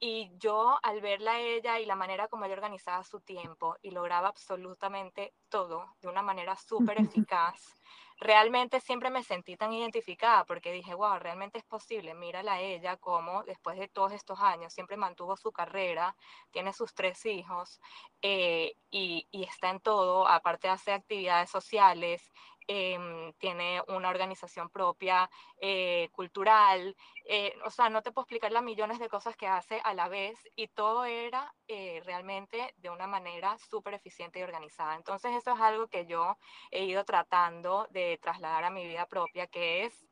Y 0.04 0.32
yo 0.40 0.80
al 0.82 1.00
verla 1.00 1.34
a 1.34 1.40
ella 1.40 1.80
y 1.80 1.86
la 1.86 1.96
manera 1.96 2.28
como 2.28 2.46
ella 2.46 2.56
organizaba 2.56 3.04
su 3.04 3.20
tiempo 3.20 3.78
y 3.84 3.92
lograba 3.92 4.30
absolutamente 4.30 5.36
todo 5.48 5.86
de 6.02 6.08
una 6.08 6.24
manera 6.24 6.56
súper 6.56 7.00
eficaz, 7.00 7.76
realmente 8.22 8.80
siempre 8.80 9.10
me 9.10 9.24
sentí 9.24 9.58
tan 9.58 9.74
identificada 9.74 10.46
porque 10.46 10.72
dije, 10.72 10.94
wow, 10.94 11.18
realmente 11.18 11.58
es 11.58 11.66
posible, 11.66 12.14
mírala 12.14 12.54
a 12.54 12.62
ella 12.62 12.96
como 12.98 13.44
después 13.44 13.80
de 13.80 13.88
todos 13.88 14.14
estos 14.14 14.40
años 14.40 14.72
siempre 14.74 14.96
mantuvo 14.96 15.36
su 15.36 15.52
carrera, 15.52 16.16
tiene 16.52 16.72
sus 16.72 16.94
tres 16.94 17.26
hijos 17.26 17.82
eh, 18.22 18.76
y, 18.92 19.28
y, 19.32 19.44
está 19.44 19.72
en 19.72 19.80
todo, 19.80 20.28
aparte 20.28 20.70
hace 20.70 20.94
actividades 20.94 21.50
sociales, 21.50 22.32
eh, 22.74 23.34
tiene 23.38 23.82
una 23.90 24.10
organización 24.10 24.70
propia, 24.70 25.30
eh, 25.60 26.08
cultural, 26.14 26.96
eh, 27.26 27.54
o 27.66 27.70
sea, 27.70 27.90
no 27.90 28.02
te 28.02 28.14
puedo 28.14 28.24
explicar 28.24 28.54
las 28.54 28.64
millones 28.64 28.98
de 29.00 29.10
cosas 29.10 29.36
que 29.36 29.46
hace 29.46 29.82
a 29.84 29.94
la 29.94 30.08
vez 30.08 30.40
y 30.56 30.70
todo 30.70 31.04
era 31.04 31.54
eh, 31.68 32.02
realmente 32.06 32.74
de 32.78 32.90
una 32.90 33.08
manera 33.08 33.58
súper 33.58 33.96
eficiente 33.96 34.40
y 34.40 34.44
organizada. 34.44 34.96
Entonces 34.96 35.34
eso 35.36 35.54
es 35.54 35.60
algo 35.60 35.90
que 35.90 36.06
yo 36.06 36.38
he 36.72 36.86
ido 36.86 37.04
tratando 37.04 37.88
de 37.90 38.18
trasladar 38.22 38.64
a 38.64 38.70
mi 38.70 38.88
vida 38.88 39.06
propia, 39.06 39.48
que 39.48 39.84
es 39.84 40.08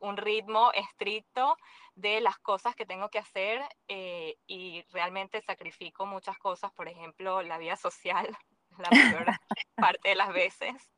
un 0.00 0.16
ritmo 0.16 0.72
estricto 0.72 1.56
de 1.94 2.20
las 2.20 2.38
cosas 2.40 2.74
que 2.74 2.86
tengo 2.86 3.08
que 3.08 3.20
hacer 3.20 3.62
y 3.86 4.82
realmente 4.90 5.40
sacrifico 5.42 6.06
muchas 6.06 6.36
cosas, 6.38 6.72
por 6.72 6.88
ejemplo, 6.88 7.40
la 7.42 7.56
vida 7.56 7.76
social, 7.76 8.36
la 8.80 8.90
mayor 8.90 9.26
parte 9.76 10.08
de 10.10 10.14
las 10.14 10.32
veces. 10.32 10.90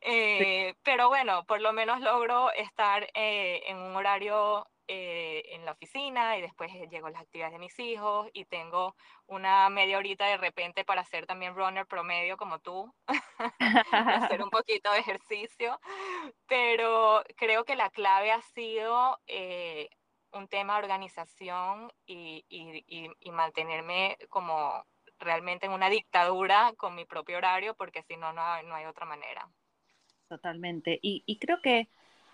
Eh, 0.00 0.74
pero 0.82 1.08
bueno, 1.08 1.44
por 1.44 1.60
lo 1.60 1.72
menos 1.72 2.00
logro 2.00 2.52
estar 2.52 3.08
eh, 3.14 3.62
en 3.66 3.78
un 3.78 3.96
horario 3.96 4.66
eh, 4.88 5.42
en 5.50 5.64
la 5.64 5.72
oficina 5.72 6.36
y 6.36 6.42
después 6.42 6.72
llego 6.90 7.06
a 7.06 7.10
las 7.10 7.22
actividades 7.22 7.52
de 7.52 7.58
mis 7.58 7.78
hijos 7.78 8.28
y 8.32 8.44
tengo 8.44 8.94
una 9.26 9.68
media 9.70 9.98
horita 9.98 10.26
de 10.26 10.36
repente 10.36 10.84
para 10.84 11.02
hacer 11.02 11.26
también 11.26 11.54
runner 11.54 11.86
promedio 11.86 12.36
como 12.36 12.58
tú, 12.58 12.92
hacer 14.32 14.42
un 14.42 14.50
poquito 14.50 14.90
de 14.92 14.98
ejercicio, 14.98 15.80
pero 16.46 17.22
creo 17.36 17.64
que 17.64 17.76
la 17.76 17.90
clave 17.90 18.32
ha 18.32 18.42
sido 18.42 19.18
un 20.32 20.48
tema 20.48 20.74
de 20.74 20.82
organización 20.82 21.92
y, 22.06 22.44
y, 22.48 22.84
y, 22.86 23.10
y 23.20 23.30
mantenerme 23.30 24.18
como 24.30 24.84
realmente 25.22 25.66
en 25.66 25.72
una 25.72 25.88
dictadura 25.88 26.72
con 26.76 26.94
mi 26.94 27.04
propio 27.04 27.38
horario, 27.38 27.74
porque 27.74 28.02
si 28.02 28.16
no, 28.16 28.32
no 28.32 28.42
hay 28.42 28.84
otra 28.84 29.06
manera. 29.06 29.48
Totalmente. 30.28 30.98
Y, 31.02 31.22
y, 31.26 31.38
creo 31.38 31.60
que 31.62 31.88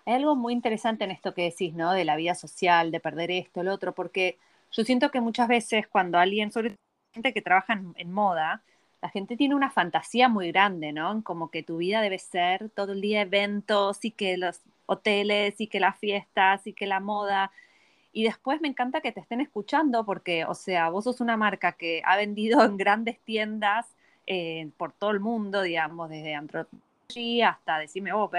hay 0.05 0.13
algo 0.13 0.35
muy 0.35 0.53
interesante 0.53 1.03
en 1.03 1.11
esto 1.11 1.33
que 1.33 1.43
decís, 1.43 1.73
¿no? 1.73 1.93
De 1.93 2.05
la 2.05 2.15
vida 2.15 2.35
social, 2.35 2.91
de 2.91 2.99
perder 2.99 3.31
esto, 3.31 3.61
el 3.61 3.67
otro, 3.67 3.93
porque 3.93 4.37
yo 4.71 4.83
siento 4.83 5.11
que 5.11 5.21
muchas 5.21 5.47
veces 5.47 5.87
cuando 5.87 6.17
alguien, 6.17 6.51
sobre 6.51 6.75
gente 7.13 7.33
que 7.33 7.41
trabaja 7.41 7.81
en 7.95 8.11
moda, 8.11 8.63
la 9.01 9.09
gente 9.09 9.37
tiene 9.37 9.55
una 9.55 9.69
fantasía 9.69 10.27
muy 10.29 10.51
grande, 10.51 10.91
¿no? 10.91 11.23
Como 11.23 11.49
que 11.49 11.63
tu 11.63 11.77
vida 11.77 12.01
debe 12.01 12.19
ser 12.19 12.69
todo 12.69 12.91
el 12.93 13.01
día 13.01 13.21
eventos 13.21 14.03
y 14.03 14.11
que 14.11 14.37
los 14.37 14.61
hoteles 14.85 15.59
y 15.61 15.67
que 15.67 15.79
las 15.79 15.97
fiestas 15.97 16.67
y 16.67 16.73
que 16.73 16.87
la 16.87 16.99
moda. 16.99 17.51
Y 18.19 18.23
después 18.23 18.59
me 18.59 18.67
encanta 18.67 18.99
que 18.99 19.13
te 19.13 19.21
estén 19.21 19.39
escuchando 19.39 20.03
porque, 20.03 20.43
o 20.43 20.53
sea, 20.53 20.89
vos 20.89 21.05
sos 21.05 21.21
una 21.21 21.37
marca 21.37 21.71
que 21.71 22.01
ha 22.03 22.17
vendido 22.17 22.61
en 22.65 22.75
grandes 22.75 23.17
tiendas 23.21 23.87
eh, 24.27 24.69
por 24.75 24.91
todo 24.91 25.11
el 25.11 25.21
mundo, 25.21 25.61
digamos, 25.61 26.09
desde 26.09 26.35
Anthropology 26.35 27.41
hasta 27.41 27.79
decirme, 27.79 28.11
oh, 28.11 28.29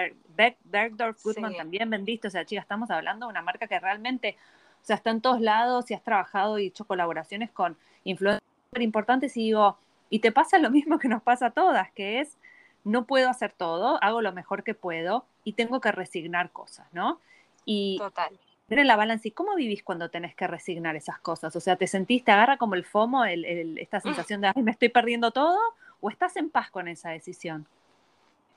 Bergdorf 0.65 1.25
Goodman 1.25 1.57
también 1.57 1.89
vendiste. 1.89 2.29
O 2.29 2.31
sea, 2.31 2.45
chicas, 2.45 2.65
estamos 2.65 2.91
hablando 2.91 3.25
de 3.25 3.31
una 3.31 3.41
marca 3.41 3.67
que 3.67 3.81
realmente, 3.81 4.37
o 4.83 4.85
sea, 4.85 4.97
está 4.97 5.13
en 5.13 5.23
todos 5.23 5.41
lados 5.41 5.91
y 5.91 5.95
has 5.95 6.03
trabajado 6.03 6.59
y 6.59 6.67
hecho 6.67 6.85
colaboraciones 6.85 7.51
con 7.51 7.75
influencers 8.05 8.45
importantes 8.81 9.35
y 9.39 9.45
digo, 9.45 9.79
y 10.11 10.19
te 10.19 10.31
pasa 10.31 10.59
lo 10.59 10.71
mismo 10.71 10.99
que 10.99 11.09
nos 11.09 11.23
pasa 11.23 11.47
a 11.47 11.51
todas, 11.53 11.91
que 11.93 12.21
es, 12.21 12.37
no 12.85 13.07
puedo 13.07 13.31
hacer 13.31 13.53
todo, 13.53 13.99
hago 14.03 14.21
lo 14.21 14.35
mejor 14.35 14.63
que 14.63 14.75
puedo 14.75 15.25
y 15.43 15.55
tengo 15.55 15.81
que 15.81 15.91
resignar 15.91 16.51
cosas, 16.51 16.87
¿no? 16.93 17.19
Y 17.65 17.97
Total 17.97 18.39
en 18.79 18.87
la 18.87 18.97
balanza. 18.97 19.29
¿Y 19.29 19.33
cómo 19.33 19.55
vivís 19.55 19.83
cuando 19.83 20.11
tenés 20.11 20.35
que 20.35 20.47
resignar 20.47 20.97
esas 20.97 21.19
cosas? 21.19 21.55
O 21.57 21.61
sea, 21.61 21.77
¿te 21.77 21.87
sentís, 21.87 22.25
te 22.25 22.33
agarra 22.33 22.57
como 22.57 22.75
el 22.75 22.85
FOMO, 22.85 23.25
esta 23.25 23.99
mm. 23.99 24.03
sensación 24.03 24.41
de, 24.41 24.53
ay, 24.55 24.63
me 24.63 24.71
estoy 24.71 24.89
perdiendo 24.89 25.31
todo? 25.31 25.59
¿O 26.01 26.11
estás 26.11 26.37
en 26.37 26.51
paz 26.51 26.71
con 26.71 26.89
esa 26.89 27.11
decisión? 27.11 27.67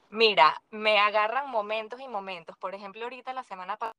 Mira, 0.09 0.61
me 0.69 0.99
agarran 0.99 1.49
momentos 1.49 1.99
y 1.99 2.07
momentos. 2.07 2.55
Por 2.57 2.75
ejemplo, 2.75 3.03
ahorita 3.03 3.33
la 3.33 3.43
semana 3.43 3.77
pasada 3.77 3.95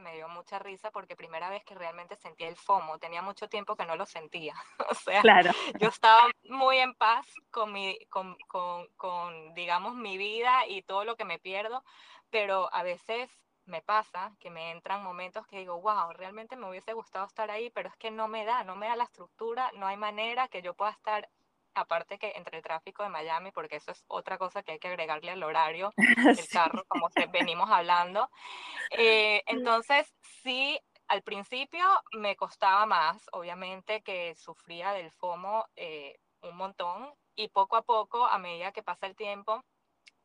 me 0.00 0.14
dio 0.14 0.28
mucha 0.28 0.58
risa 0.58 0.90
porque 0.90 1.16
primera 1.16 1.50
vez 1.50 1.64
que 1.64 1.74
realmente 1.74 2.16
sentí 2.16 2.44
el 2.44 2.56
FOMO, 2.56 2.98
tenía 2.98 3.22
mucho 3.22 3.48
tiempo 3.48 3.76
que 3.76 3.86
no 3.86 3.96
lo 3.96 4.06
sentía. 4.06 4.54
o 4.90 4.94
sea, 4.94 5.20
claro. 5.20 5.52
yo 5.78 5.88
estaba 5.88 6.28
muy 6.44 6.78
en 6.78 6.94
paz 6.94 7.26
con 7.50 7.72
mi, 7.72 7.98
con, 8.08 8.36
con, 8.48 8.86
con, 8.96 9.54
digamos, 9.54 9.94
mi 9.94 10.18
vida 10.18 10.66
y 10.66 10.82
todo 10.82 11.04
lo 11.04 11.16
que 11.16 11.24
me 11.24 11.38
pierdo, 11.38 11.84
pero 12.30 12.72
a 12.74 12.82
veces 12.82 13.30
me 13.66 13.82
pasa 13.82 14.34
que 14.40 14.50
me 14.50 14.70
entran 14.70 15.02
momentos 15.02 15.46
que 15.46 15.58
digo, 15.58 15.80
wow, 15.80 16.12
realmente 16.12 16.56
me 16.56 16.68
hubiese 16.68 16.92
gustado 16.92 17.26
estar 17.26 17.50
ahí, 17.50 17.70
pero 17.70 17.88
es 17.88 17.96
que 17.96 18.10
no 18.10 18.28
me 18.28 18.44
da, 18.44 18.64
no 18.64 18.76
me 18.76 18.86
da 18.86 18.96
la 18.96 19.04
estructura, 19.04 19.70
no 19.74 19.86
hay 19.86 19.96
manera 19.96 20.48
que 20.48 20.62
yo 20.62 20.74
pueda 20.74 20.92
estar, 20.92 21.28
aparte 21.74 22.18
que 22.18 22.32
entre 22.36 22.58
el 22.58 22.62
tráfico 22.62 23.02
de 23.02 23.08
Miami, 23.08 23.50
porque 23.50 23.76
eso 23.76 23.90
es 23.90 24.04
otra 24.08 24.38
cosa 24.38 24.62
que 24.62 24.72
hay 24.72 24.78
que 24.78 24.88
agregarle 24.88 25.30
al 25.30 25.42
horario 25.42 25.92
del 26.38 26.48
carro, 26.48 26.84
como 26.88 27.10
se, 27.10 27.26
venimos 27.26 27.70
hablando. 27.70 28.30
Eh, 28.90 29.42
entonces, 29.46 30.12
sí, 30.42 30.80
al 31.08 31.22
principio 31.22 31.84
me 32.12 32.36
costaba 32.36 32.86
más, 32.86 33.28
obviamente 33.32 34.02
que 34.02 34.34
sufría 34.34 34.92
del 34.92 35.10
FOMO 35.10 35.66
eh, 35.76 36.18
un 36.42 36.56
montón, 36.56 37.12
y 37.36 37.48
poco 37.48 37.76
a 37.76 37.82
poco, 37.82 38.26
a 38.26 38.38
medida 38.38 38.72
que 38.72 38.82
pasa 38.82 39.06
el 39.06 39.14
tiempo, 39.14 39.62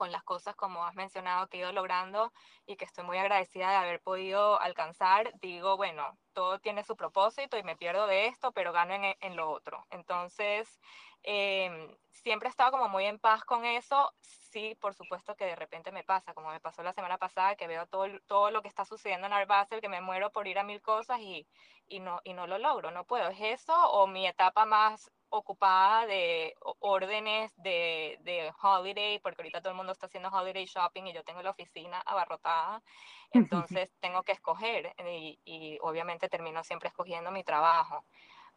con 0.01 0.11
las 0.11 0.23
cosas, 0.23 0.55
como 0.55 0.83
has 0.83 0.95
mencionado, 0.95 1.47
que 1.47 1.57
he 1.57 1.59
ido 1.59 1.71
logrando 1.73 2.33
y 2.65 2.75
que 2.75 2.85
estoy 2.85 3.03
muy 3.03 3.19
agradecida 3.19 3.69
de 3.69 3.75
haber 3.75 4.01
podido 4.01 4.59
alcanzar, 4.59 5.31
digo, 5.41 5.77
bueno, 5.77 6.17
todo 6.33 6.57
tiene 6.57 6.83
su 6.83 6.95
propósito 6.95 7.55
y 7.55 7.61
me 7.61 7.75
pierdo 7.75 8.07
de 8.07 8.25
esto, 8.25 8.51
pero 8.51 8.73
gano 8.73 8.95
en, 8.95 9.35
lo 9.35 9.51
otro. 9.51 9.85
Entonces, 9.91 10.79
em, 11.21 11.95
siempre 12.09 12.47
he 12.47 12.49
estado 12.49 12.71
como 12.71 12.89
muy 12.89 13.05
en 13.05 13.19
paz 13.19 13.43
con 13.43 13.63
eso. 13.63 14.11
Sí, 14.21 14.75
por 14.81 14.95
supuesto 14.95 15.35
que 15.35 15.45
de 15.45 15.55
repente 15.55 15.91
me 15.91 16.03
pasa, 16.03 16.33
como 16.33 16.49
me 16.49 16.59
pasó 16.59 16.81
la 16.81 16.93
semana 16.93 17.19
pasada, 17.19 17.55
que 17.55 17.67
veo 17.67 17.85
todo, 17.85 18.07
todo 18.25 18.49
lo 18.49 18.63
que 18.63 18.69
está 18.69 18.85
sucediendo 18.85 19.27
en 19.27 19.33
Art 19.33 19.69
que 19.81 19.87
me 19.89 20.01
muero 20.01 20.31
por 20.31 20.47
ir 20.47 20.57
a 20.57 20.63
mil 20.63 20.81
cosas 20.81 21.19
y, 21.19 21.47
y, 21.87 21.99
no, 21.99 22.21
y 22.23 22.33
no 22.33 22.47
lo 22.47 22.57
logro, 22.57 22.89
no 22.89 23.05
puedo. 23.05 23.29
¿Es 23.29 23.39
eso 23.61 23.91
o 23.91 24.07
mi 24.07 24.25
etapa 24.25 24.65
más 24.65 25.11
ocupada 25.31 26.05
de 26.05 26.53
órdenes 26.79 27.51
de, 27.57 28.19
de, 28.21 28.51
holiday, 28.61 29.19
porque 29.19 29.41
ahorita 29.41 29.61
todo 29.61 29.71
el 29.71 29.77
mundo 29.77 29.93
está 29.93 30.05
haciendo 30.05 30.29
holiday 30.29 30.65
shopping 30.65 31.03
y 31.07 31.13
yo 31.13 31.23
tengo 31.23 31.41
la 31.41 31.49
oficina 31.49 31.99
abarrotada, 32.01 32.83
entonces 33.31 33.89
tengo 33.99 34.23
que 34.23 34.33
escoger 34.33 34.93
y, 34.99 35.39
y 35.45 35.77
obviamente 35.81 36.29
termino 36.29 36.63
siempre 36.63 36.89
escogiendo 36.89 37.31
mi 37.31 37.43
trabajo. 37.43 38.03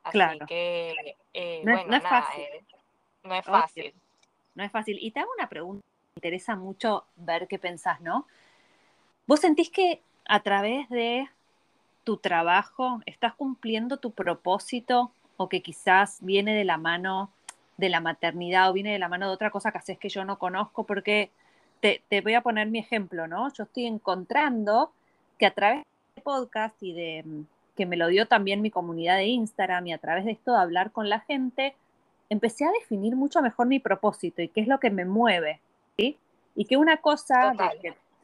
Así 0.03 0.19
que, 0.47 1.17
eh, 1.33 1.63
no, 1.65 1.73
bueno, 1.73 1.91
no 1.91 1.97
es 1.97 2.03
nada, 2.03 2.23
fácil. 2.23 2.45
Eh, 2.45 2.65
no 3.23 3.35
es 3.35 3.45
fácil. 3.47 3.95
No 4.55 4.65
es 4.65 4.71
fácil. 4.71 4.99
Y 5.01 5.11
te 5.13 5.21
hago 5.21 5.31
una 5.37 5.49
pregunta, 5.49 5.83
me 5.83 6.19
interesa 6.19 6.57
mucho 6.57 7.07
ver 7.17 7.49
qué 7.49 7.59
pensás, 7.59 8.01
¿no? 8.03 8.27
¿Vos 9.27 9.41
sentís 9.41 9.71
que 9.71 10.03
a 10.27 10.41
través 10.41 10.89
de 10.91 11.29
tu 12.05 12.19
trabajo 12.19 13.01
estás 13.07 13.35
cumpliendo 13.35 13.97
tu 13.97 14.11
propósito 14.11 15.11
o 15.37 15.49
que 15.49 15.63
quizás 15.63 16.19
viene 16.21 16.55
de 16.55 16.65
la 16.65 16.77
mano 16.77 17.31
de 17.77 17.89
la 17.89 18.01
maternidad 18.01 18.71
o 18.71 18.73
viene 18.73 18.93
de 18.93 18.99
la 18.99 19.09
mano 19.09 19.27
de 19.29 19.35
otra 19.35 19.51
cosa 19.51 19.73
que 19.73 19.79
haces 19.79 19.99
que 19.99 20.09
yo 20.09 20.25
no 20.25 20.39
conozco, 20.39 20.85
porque 20.85 21.31
te, 21.81 22.21
voy 22.23 22.35
a 22.35 22.41
poner 22.41 22.69
mi 22.69 22.79
ejemplo, 22.79 23.27
¿no? 23.27 23.53
Yo 23.53 23.65
estoy 23.65 23.87
encontrando 23.87 24.93
que 25.39 25.47
a 25.47 25.51
través 25.53 25.83
de 26.17 26.23
podcast 26.23 26.81
y 26.83 26.93
de 26.93 27.23
mm, 27.25 27.43
que 27.77 27.87
me 27.87 27.97
lo 27.97 28.09
dio 28.09 28.27
también 28.27 28.63
mi 28.63 28.71
comunidad 28.71 29.17
de 29.17 29.27
Instagram 29.27 29.89
y 29.89 29.93
a 29.93 29.99
través 29.99 30.25
de 30.25 30.31
esto 30.31 30.53
de 30.53 30.59
hablar 30.59 30.93
con 30.93 31.09
la 31.09 31.21
gente, 31.21 31.75
empecé 32.31 32.65
a 32.65 32.71
definir 32.71 33.17
mucho 33.17 33.43
mejor 33.43 33.67
mi 33.67 33.81
propósito 33.81 34.41
y 34.41 34.49
qué 34.49 34.61
es 34.61 34.69
lo 34.69 34.81
que 34.81 34.91
me 34.91 35.05
mueve, 35.05 35.61
¿sí? 35.97 36.17
Y 36.55 36.65
que 36.65 36.77
una 36.77 36.99
cosa 36.99 37.53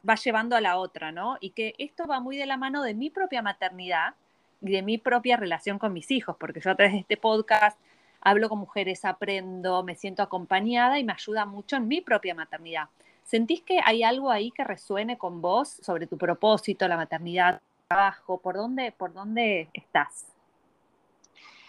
va 0.08 0.14
llevando 0.14 0.56
a 0.56 0.60
la 0.60 0.78
otra, 0.78 1.12
¿no? 1.12 1.36
Y 1.40 1.50
que 1.50 1.74
esto 1.78 2.06
va 2.06 2.20
muy 2.20 2.36
de 2.36 2.46
la 2.46 2.56
mano 2.56 2.82
de 2.82 2.94
mi 2.94 3.10
propia 3.10 3.42
maternidad, 3.42 4.14
y 4.60 4.72
de 4.72 4.82
mi 4.82 4.98
propia 4.98 5.36
relación 5.36 5.78
con 5.78 5.92
mis 5.92 6.10
hijos, 6.10 6.36
porque 6.38 6.60
yo 6.60 6.70
a 6.70 6.74
través 6.74 6.92
de 6.92 7.00
este 7.00 7.16
podcast 7.16 7.78
hablo 8.20 8.48
con 8.48 8.58
mujeres, 8.58 9.04
aprendo, 9.04 9.82
me 9.82 9.96
siento 9.96 10.22
acompañada 10.22 10.98
y 10.98 11.04
me 11.04 11.12
ayuda 11.12 11.46
mucho 11.46 11.76
en 11.76 11.88
mi 11.88 12.00
propia 12.00 12.34
maternidad. 12.34 12.88
¿Sentís 13.24 13.62
que 13.62 13.80
hay 13.84 14.02
algo 14.02 14.30
ahí 14.30 14.50
que 14.50 14.64
resuene 14.64 15.16
con 15.16 15.40
vos 15.40 15.68
sobre 15.68 16.06
tu 16.06 16.18
propósito, 16.18 16.86
la 16.88 16.96
maternidad, 16.96 17.54
el 17.54 17.86
trabajo? 17.88 18.38
¿Por 18.38 18.56
dónde, 18.56 18.92
por 18.92 19.12
dónde 19.12 19.68
estás? 19.72 20.26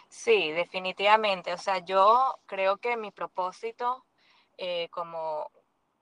Sí, 0.10 0.52
definitivamente. 0.52 1.54
O 1.54 1.58
sea, 1.58 1.78
yo 1.80 2.40
creo 2.46 2.78
que 2.78 2.98
mi 2.98 3.12
propósito, 3.12 4.04
eh, 4.58 4.90
como, 4.90 5.50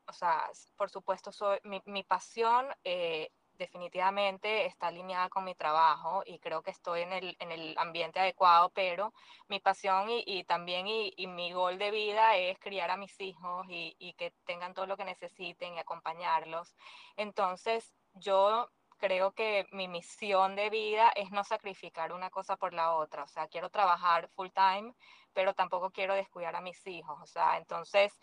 o 0.08 0.14
sea, 0.14 0.50
por 0.78 0.90
supuesto, 0.90 1.32
soy, 1.32 1.60
mi, 1.64 1.82
mi 1.86 2.04
pasión 2.04 2.66
eh, 2.84 3.30
definitivamente 3.60 4.66
está 4.66 4.88
alineada 4.88 5.30
con 5.30 5.44
mi 5.44 5.54
trabajo 5.54 6.24
y 6.26 6.40
creo 6.40 6.64
que 6.64 6.72
estoy 6.72 7.02
en 7.02 7.14
el, 7.14 7.36
en 7.40 7.52
el 7.52 7.78
ambiente 7.78 8.20
adecuado, 8.20 8.72
pero 8.72 9.14
mi 9.48 9.60
pasión 9.60 10.08
y, 10.10 10.44
también 10.46 10.88
y, 10.88 11.28
mi 11.28 11.54
gol 11.54 11.78
de 11.78 11.92
vida 11.92 12.36
es 12.38 12.58
criar 12.58 12.90
a 12.90 12.98
mis 12.98 13.20
hijos 13.22 13.68
y, 13.70 13.96
y 14.00 14.14
que 14.14 14.34
tengan 14.46 14.74
todo 14.74 14.88
lo 14.88 14.98
que 14.98 15.06
necesiten 15.06 15.76
y 15.76 15.80
acompañarlos. 15.80 16.76
Entonces, 17.18 17.94
yo 18.14 18.72
creo 18.98 19.34
que 19.34 19.68
mi 19.72 19.88
misión 19.88 20.56
de 20.56 20.70
vida 20.70 21.12
es 21.16 21.32
no 21.32 21.44
sacrificar 21.44 22.14
una 22.14 22.30
cosa 22.30 22.58
por 22.58 22.74
la 22.74 22.96
otra. 22.96 23.24
O 23.24 23.28
sea, 23.28 23.48
quiero 23.48 23.70
trabajar 23.70 24.30
full 24.30 24.50
time, 24.50 24.94
pero 25.34 25.54
tampoco 25.54 25.92
quiero 25.92 26.16
descuidar 26.16 26.56
a 26.56 26.62
mis 26.62 26.86
hijos. 26.88 27.20
O 27.22 27.28
sea, 27.28 27.58
entonces, 27.58 28.20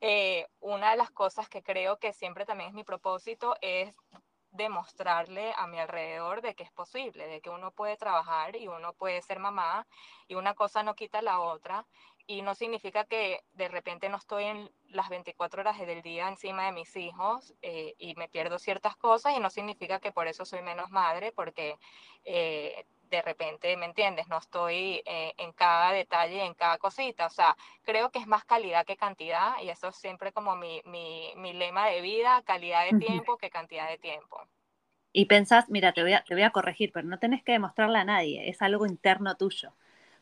eh, 0.00 0.46
una 0.60 0.92
de 0.92 0.96
las 0.96 1.10
cosas 1.10 1.48
que 1.48 1.62
creo 1.62 1.98
que 1.98 2.12
siempre 2.12 2.46
también 2.46 2.70
es 2.70 2.74
mi 2.74 2.84
propósito 2.84 3.56
es 3.60 3.94
demostrarle 4.52 5.52
a 5.56 5.66
mi 5.66 5.78
alrededor 5.78 6.42
de 6.42 6.54
que 6.54 6.64
es 6.64 6.72
posible, 6.72 7.26
de 7.26 7.40
que 7.40 7.50
uno 7.50 7.70
puede 7.70 7.96
trabajar 7.96 8.56
y 8.56 8.68
uno 8.68 8.92
puede 8.94 9.22
ser 9.22 9.38
mamá 9.38 9.86
y 10.28 10.34
una 10.34 10.54
cosa 10.54 10.82
no 10.82 10.94
quita 10.94 11.22
la 11.22 11.40
otra 11.40 11.86
y 12.26 12.42
no 12.42 12.54
significa 12.54 13.04
que 13.04 13.42
de 13.54 13.68
repente 13.68 14.08
no 14.08 14.16
estoy 14.16 14.44
en 14.44 14.70
las 14.88 15.08
24 15.08 15.62
horas 15.62 15.78
del 15.78 16.02
día 16.02 16.28
encima 16.28 16.66
de 16.66 16.72
mis 16.72 16.94
hijos 16.96 17.54
eh, 17.62 17.94
y 17.98 18.14
me 18.14 18.28
pierdo 18.28 18.58
ciertas 18.58 18.96
cosas 18.96 19.36
y 19.36 19.40
no 19.40 19.50
significa 19.50 19.98
que 19.98 20.12
por 20.12 20.28
eso 20.28 20.44
soy 20.44 20.62
menos 20.62 20.90
madre 20.90 21.32
porque 21.32 21.76
eh, 22.24 22.86
de 23.10 23.22
repente, 23.22 23.76
¿me 23.76 23.86
entiendes? 23.86 24.28
No 24.28 24.38
estoy 24.38 25.02
eh, 25.04 25.34
en 25.36 25.52
cada 25.52 25.92
detalle, 25.92 26.44
en 26.44 26.54
cada 26.54 26.78
cosita. 26.78 27.26
O 27.26 27.30
sea, 27.30 27.56
creo 27.82 28.10
que 28.10 28.20
es 28.20 28.26
más 28.26 28.44
calidad 28.44 28.86
que 28.86 28.96
cantidad 28.96 29.54
y 29.62 29.68
eso 29.68 29.88
es 29.88 29.96
siempre 29.96 30.32
como 30.32 30.56
mi, 30.56 30.80
mi, 30.84 31.32
mi 31.36 31.52
lema 31.52 31.88
de 31.88 32.00
vida, 32.00 32.42
calidad 32.44 32.84
de 32.86 32.98
tiempo 32.98 33.36
que 33.36 33.50
cantidad 33.50 33.88
de 33.88 33.98
tiempo. 33.98 34.40
Y 35.12 35.24
pensás, 35.26 35.68
mira, 35.68 35.92
te 35.92 36.02
voy, 36.02 36.12
a, 36.12 36.22
te 36.22 36.34
voy 36.34 36.44
a 36.44 36.50
corregir, 36.50 36.92
pero 36.92 37.08
no 37.08 37.18
tenés 37.18 37.42
que 37.42 37.52
demostrarle 37.52 37.98
a 37.98 38.04
nadie, 38.04 38.48
es 38.48 38.62
algo 38.62 38.86
interno 38.86 39.36
tuyo. 39.36 39.74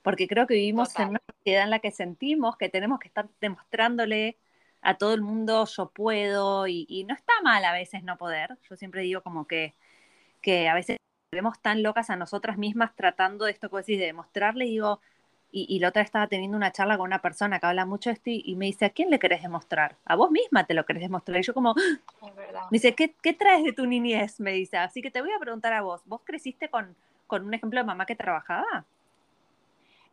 Porque 0.03 0.27
creo 0.27 0.47
que 0.47 0.55
vivimos 0.55 0.99
en 0.99 1.11
una 1.11 1.21
sociedad 1.37 1.65
en 1.65 1.71
la 1.71 1.81
que 1.81 1.91
sentimos 1.91 2.57
que 2.57 2.71
tenemos 2.71 2.99
que 2.99 3.09
estar 3.09 3.29
demostrándole 3.41 4.39
a 4.81 4.97
todo 4.97 5.13
el 5.13 5.21
mundo 5.23 5.67
yo 5.67 5.91
puedo 5.91 6.67
y, 6.69 6.87
y 6.89 7.05
no 7.05 7.15
está 7.15 7.33
mal 7.43 7.65
a 7.65 7.73
veces 7.73 8.03
no 8.05 8.17
poder. 8.17 8.57
Yo 8.71 8.77
siempre 8.77 9.03
digo 9.03 9.23
como 9.23 9.47
que, 9.47 9.75
que 10.41 10.69
a 10.69 10.75
veces 10.75 10.99
vemos 11.31 11.59
tan 11.61 11.83
locas 11.83 12.11
a 12.11 12.17
nosotras 12.17 12.57
mismas 12.57 12.95
tratando 12.95 13.45
de 13.45 13.53
esto 13.53 13.69
que 13.69 13.77
decís, 13.79 13.99
de 13.99 14.07
demostrarle, 14.07 14.65
digo, 14.65 15.01
y, 15.51 15.67
y, 15.69 15.79
la 15.79 15.89
otra 15.89 16.03
estaba 16.03 16.27
teniendo 16.27 16.59
una 16.59 16.73
charla 16.73 16.99
con 16.99 17.07
una 17.07 17.23
persona 17.23 17.59
que 17.59 17.65
habla 17.65 17.87
mucho 17.87 18.11
de 18.11 18.15
esto 18.15 18.31
y, 18.31 18.55
me 18.57 18.67
dice, 18.67 18.85
¿a 18.85 18.91
quién 18.91 19.09
le 19.09 19.19
querés 19.19 19.43
demostrar? 19.43 19.97
A 20.05 20.15
vos 20.15 20.31
misma 20.31 20.65
te 20.65 20.75
lo 20.75 20.85
querés 20.85 21.03
demostrar. 21.03 21.39
Y 21.39 21.43
yo 21.43 21.55
como, 21.55 21.75
me 21.75 22.33
dice, 22.71 22.95
¿qué, 22.95 23.15
¿qué, 23.23 23.33
traes 23.33 23.65
de 23.65 23.73
tu 23.73 23.87
niñez? 23.87 24.41
Me 24.41 24.53
dice, 24.53 24.77
así 24.77 25.01
que 25.01 25.11
te 25.11 25.23
voy 25.23 25.33
a 25.33 25.39
preguntar 25.39 25.73
a 25.73 25.81
vos, 25.81 26.03
¿vos 26.05 26.21
creciste 26.23 26.69
con, 26.69 26.95
con 27.27 27.47
un 27.47 27.55
ejemplo 27.55 27.81
de 27.81 27.87
mamá 27.87 28.05
que 28.05 28.15
trabajaba? 28.15 28.85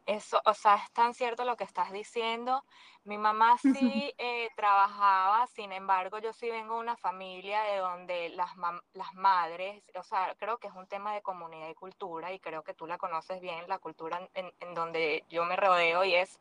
Eso, 0.05 0.41
o 0.45 0.53
sea, 0.53 0.75
es 0.75 0.91
tan 0.91 1.13
cierto 1.13 1.43
lo 1.43 1.57
que 1.57 1.65
estás 1.65 1.91
diciendo. 1.91 2.63
Mi 3.05 3.19
mamá 3.19 3.55
sí 3.61 4.13
eh, 4.17 4.49
trabajaba, 4.55 5.47
sin 5.47 5.71
embargo, 5.71 6.19
yo 6.19 6.33
sí 6.33 6.49
vengo 6.49 6.75
de 6.75 6.81
una 6.81 6.97
familia 6.97 7.61
de 7.63 7.77
donde 7.77 8.29
las, 8.29 8.51
las 8.93 9.13
madres, 9.13 9.83
o 9.95 10.03
sea, 10.03 10.35
creo 10.37 10.57
que 10.57 10.67
es 10.67 10.73
un 10.73 10.87
tema 10.87 11.13
de 11.13 11.21
comunidad 11.21 11.69
y 11.69 11.75
cultura, 11.75 12.33
y 12.33 12.39
creo 12.39 12.63
que 12.63 12.73
tú 12.73 12.87
la 12.87 12.97
conoces 12.97 13.39
bien, 13.41 13.67
la 13.67 13.77
cultura 13.77 14.27
en, 14.33 14.73
donde 14.73 15.23
yo 15.29 15.45
me 15.45 15.55
rodeo, 15.55 16.03
y 16.03 16.15
es 16.15 16.39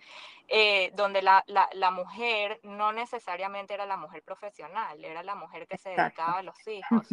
eh, 0.48 0.90
donde 0.94 1.22
la, 1.22 1.44
la, 1.46 1.68
la, 1.72 1.90
mujer 1.90 2.60
no 2.62 2.92
necesariamente 2.92 3.74
era 3.74 3.86
la 3.86 3.96
mujer 3.96 4.22
profesional, 4.22 5.02
era 5.04 5.22
la 5.22 5.34
mujer 5.34 5.66
que 5.66 5.78
se 5.78 5.90
dedicaba 5.90 6.38
a 6.38 6.42
los 6.42 6.56
hijos. 6.66 7.06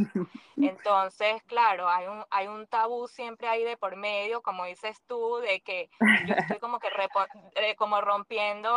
Entonces, 0.58 1.42
claro, 1.44 1.88
hay 1.90 2.08
un, 2.08 2.26
hay 2.30 2.48
un 2.48 2.68
tabú 2.68 3.08
siempre 3.08 3.48
ahí 3.48 3.64
de 3.64 3.78
por 3.78 3.96
medio, 3.96 4.42
como 4.42 4.66
dices 4.66 5.02
tú, 5.08 5.38
de 5.38 5.62
que 5.62 5.90
yo 6.28 6.36
estoy 6.36 6.60
como 6.60 6.80
que 6.80 6.90
eh, 7.56 7.76
como 7.76 8.02
rompiendo 8.02 8.70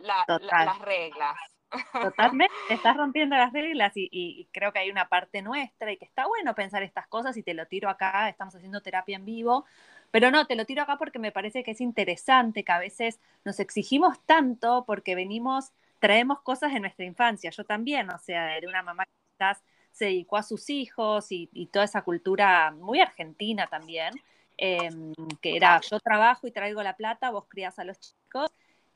la 0.00 0.21
las 0.26 0.78
reglas. 0.80 1.36
Totalmente, 1.92 2.54
estás 2.68 2.96
rompiendo 2.96 3.36
las 3.36 3.52
reglas 3.52 3.92
y, 3.94 4.46
creo 4.52 4.72
que 4.72 4.80
hay 4.80 4.90
una 4.90 5.08
parte 5.08 5.42
nuestra 5.42 5.90
y 5.90 5.96
que 5.96 6.04
está 6.04 6.26
bueno 6.26 6.54
pensar 6.54 6.82
estas 6.82 7.06
cosas 7.06 7.36
y 7.36 7.42
te 7.42 7.54
lo 7.54 7.66
tiro 7.66 7.88
acá, 7.88 8.28
estamos 8.28 8.54
haciendo 8.54 8.82
terapia 8.82 9.16
en 9.16 9.24
vivo, 9.24 9.64
pero 10.10 10.30
no, 10.30 10.46
te 10.46 10.54
lo 10.54 10.66
tiro 10.66 10.82
acá 10.82 10.98
porque 10.98 11.18
me 11.18 11.32
parece 11.32 11.62
que 11.62 11.70
es 11.70 11.80
interesante 11.80 12.64
que 12.64 12.72
a 12.72 12.78
veces 12.78 13.20
nos 13.44 13.58
exigimos 13.58 14.20
tanto 14.26 14.84
porque 14.86 15.14
venimos, 15.14 15.72
traemos 15.98 16.40
cosas 16.42 16.74
de 16.74 16.80
nuestra 16.80 17.06
infancia, 17.06 17.50
yo 17.50 17.64
también, 17.64 18.10
o 18.10 18.18
sea, 18.18 18.60
de 18.60 18.66
una 18.66 18.82
mamá 18.82 19.06
que 19.06 19.12
quizás 19.32 19.62
se 19.92 20.06
dedicó 20.06 20.36
a 20.36 20.42
sus 20.42 20.68
hijos 20.68 21.26
y, 21.30 21.48
toda 21.72 21.86
esa 21.86 22.02
cultura 22.02 22.70
muy 22.72 23.00
argentina 23.00 23.66
también, 23.66 24.12
em, 24.58 25.14
que 25.40 25.56
era 25.56 25.80
yo 25.80 25.98
trabajo 26.00 26.46
y 26.46 26.50
traigo 26.50 26.82
la 26.82 26.96
plata, 26.96 27.30
vos 27.30 27.46
crías 27.48 27.78
a 27.78 27.84
los 27.84 27.98
chicos 27.98 28.50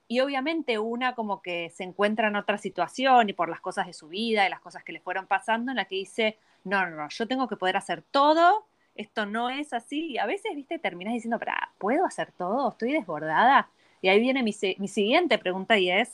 y 0.08 0.20
obviamente 0.20 0.78
una 0.78 1.14
como 1.14 1.42
que 1.42 1.70
se 1.70 1.84
encuentra 1.84 2.28
en 2.28 2.36
otra 2.36 2.58
situación 2.58 3.28
y 3.28 3.32
por 3.32 3.48
las 3.48 3.60
cosas 3.60 3.86
de 3.86 3.92
su 3.92 4.08
vida 4.08 4.46
y 4.46 4.50
las 4.50 4.60
cosas 4.60 4.84
que 4.84 4.92
le 4.92 5.00
fueron 5.00 5.26
pasando, 5.26 5.72
en 5.72 5.76
la 5.76 5.86
que 5.86 5.96
dice, 5.96 6.38
no, 6.64 6.86
no, 6.88 6.96
no, 6.96 7.08
yo 7.08 7.26
tengo 7.26 7.48
que 7.48 7.56
poder 7.56 7.76
hacer 7.76 8.02
todo, 8.10 8.66
esto 8.94 9.26
no 9.26 9.50
es 9.50 9.72
así. 9.72 10.12
Y 10.12 10.18
a 10.18 10.26
veces, 10.26 10.54
viste, 10.54 10.78
terminas 10.78 11.14
diciendo, 11.14 11.38
pero 11.38 11.52
¿puedo 11.78 12.04
hacer 12.06 12.32
todo? 12.32 12.70
¿Estoy 12.70 12.92
desbordada? 12.92 13.68
Y 14.00 14.08
ahí 14.08 14.20
viene 14.20 14.42
mi, 14.42 14.54
mi 14.78 14.88
siguiente 14.88 15.38
pregunta 15.38 15.78
y 15.78 15.90
es, 15.90 16.12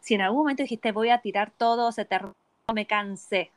si 0.00 0.14
en 0.14 0.22
algún 0.22 0.40
momento 0.40 0.62
dijiste, 0.62 0.92
voy 0.92 1.10
a 1.10 1.18
tirar 1.18 1.50
todo, 1.50 1.90
se 1.92 2.04
te 2.04 2.18
me 2.72 2.86
cansé, 2.86 3.50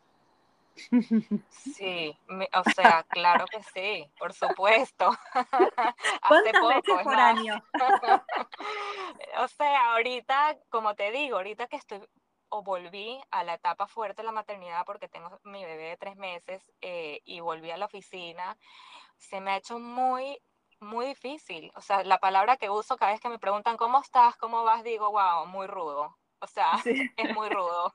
Sí, 1.49 2.17
o 2.53 2.63
sea, 2.71 3.03
claro 3.09 3.45
que 3.47 3.61
sí, 3.73 4.09
por 4.17 4.33
supuesto. 4.33 5.11
Hace 6.21 6.51
poco, 6.53 7.03
por 7.03 7.15
año? 7.15 7.61
o 9.39 9.47
sea, 9.47 9.93
ahorita, 9.93 10.57
como 10.69 10.95
te 10.95 11.11
digo, 11.11 11.37
ahorita 11.37 11.67
que 11.67 11.75
estoy 11.75 12.01
o 12.49 12.63
volví 12.63 13.19
a 13.31 13.43
la 13.43 13.55
etapa 13.55 13.87
fuerte 13.87 14.21
de 14.21 14.25
la 14.25 14.31
maternidad 14.31 14.83
porque 14.85 15.07
tengo 15.07 15.39
mi 15.43 15.63
bebé 15.63 15.89
de 15.89 15.97
tres 15.97 16.15
meses 16.15 16.63
eh, 16.81 17.21
y 17.23 17.39
volví 17.39 17.71
a 17.71 17.77
la 17.77 17.85
oficina, 17.85 18.57
se 19.17 19.39
me 19.39 19.51
ha 19.51 19.57
hecho 19.57 19.79
muy, 19.79 20.39
muy 20.79 21.07
difícil. 21.07 21.71
O 21.75 21.81
sea, 21.81 22.03
la 22.03 22.19
palabra 22.19 22.57
que 22.57 22.69
uso 22.69 22.97
cada 22.97 23.11
vez 23.11 23.21
que 23.21 23.29
me 23.29 23.39
preguntan 23.39 23.77
cómo 23.77 23.99
estás, 24.01 24.35
cómo 24.37 24.63
vas, 24.63 24.83
digo, 24.83 25.11
wow, 25.11 25.45
muy 25.45 25.67
rudo. 25.67 26.17
O 26.41 26.47
sea, 26.47 26.71
es 27.17 27.33
muy 27.35 27.49
rudo. 27.49 27.93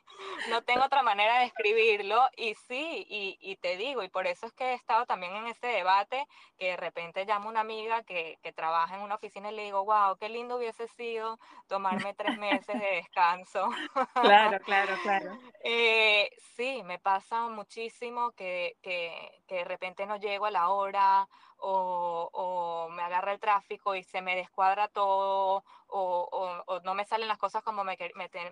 No 0.50 0.62
tengo 0.62 0.84
otra 0.84 1.02
manera 1.02 1.40
de 1.40 1.46
escribirlo 1.46 2.22
y 2.36 2.54
sí, 2.54 3.06
y, 3.08 3.38
y, 3.40 3.56
te 3.56 3.76
digo, 3.76 4.02
y 4.02 4.08
por 4.08 4.26
eso 4.26 4.46
es 4.46 4.52
que 4.52 4.64
he 4.64 4.74
estado 4.74 5.06
también 5.06 5.34
en 5.34 5.46
este 5.46 5.66
debate, 5.68 6.26
que 6.58 6.66
de 6.66 6.76
repente 6.76 7.24
llamo 7.24 7.48
a 7.48 7.50
una 7.50 7.60
amiga 7.60 8.02
que, 8.02 8.38
que 8.42 8.52
trabaja 8.52 8.96
en 8.96 9.02
una 9.02 9.16
oficina 9.16 9.50
y 9.50 9.54
le 9.54 9.64
digo, 9.64 9.84
wow, 9.84 10.16
qué 10.18 10.28
lindo 10.28 10.56
hubiese 10.56 10.88
sido 10.88 11.38
tomarme 11.68 12.14
tres 12.14 12.36
meses 12.38 12.78
de 12.78 12.96
descanso. 12.96 13.68
Claro, 14.14 14.58
claro, 14.64 14.96
claro. 15.02 15.38
Eh, 15.62 16.30
sí, 16.56 16.82
me 16.84 16.98
pasa 16.98 17.48
muchísimo 17.48 18.32
que, 18.32 18.76
que, 18.82 19.42
que 19.46 19.56
de 19.56 19.64
repente 19.64 20.06
no 20.06 20.16
llego 20.16 20.46
a 20.46 20.50
la 20.50 20.68
hora 20.68 21.28
o, 21.58 22.88
me 22.90 23.02
agarra 23.02 23.32
el 23.32 23.40
tráfico 23.40 23.94
y 23.94 24.04
se 24.04 24.22
me 24.22 24.36
descuadra 24.36 24.88
todo 24.88 25.64
o, 25.88 26.80
no 26.84 26.94
me 26.94 27.04
salen 27.04 27.28
las 27.28 27.38
cosas 27.38 27.62
como 27.62 27.84
me, 27.84 27.96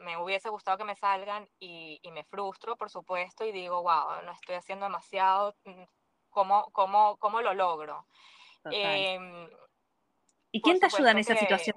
me, 0.01 0.17
hubiese 0.17 0.49
gustado 0.49 0.79
que 0.79 0.85
me 0.85 0.97
salgan 0.97 1.49
y, 1.59 2.01
me 2.13 2.25
frustro, 2.25 2.77
por 2.77 2.91
supuesto, 2.91 3.45
y 3.45 3.53
digo, 3.53 3.83
wow, 3.83 4.23
no 4.25 4.33
estoy 4.33 4.57
haciendo 4.57 4.87
demasiado, 4.87 5.55
mm, 5.65 5.83
¿cómo, 6.31 6.69
cómo, 6.73 7.17
cómo 7.19 7.41
lo 7.41 7.55
logro? 7.55 8.07
Em, 8.71 9.49
¿Y 10.53 10.61
quién 10.61 10.79
te 10.79 10.87
ayuda 10.87 11.13
en 11.13 11.19
esa 11.19 11.35
situación? 11.35 11.77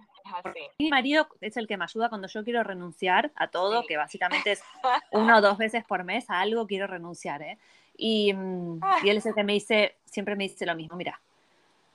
Mi 0.78 0.90
marido 0.90 1.28
es 1.40 1.56
el 1.58 1.68
que 1.68 1.78
me 1.78 1.86
ayuda 1.86 2.10
cuando 2.10 2.28
yo 2.28 2.44
quiero 2.44 2.64
renunciar 2.64 3.32
a 3.36 3.48
todo, 3.48 3.86
que 3.88 3.96
básicamente 3.96 4.52
es 4.52 4.64
una 5.12 5.38
o 5.38 5.42
dos 5.42 5.58
veces 5.58 5.86
por 5.86 6.04
mes 6.04 6.30
a 6.30 6.42
algo 6.42 6.68
quiero 6.68 6.86
renunciar, 6.86 7.42
¿eh? 7.42 7.58
Y, 7.98 8.34
mm, 8.34 8.80
ah. 8.82 8.98
y, 9.04 9.10
él 9.10 9.18
es 9.18 9.26
el 9.26 9.34
que 9.34 9.44
me 9.44 9.54
dice, 9.54 9.96
siempre 10.06 10.36
me 10.36 10.46
dice 10.46 10.66
lo 10.66 10.76
mismo, 10.76 10.98
mira, 10.98 11.22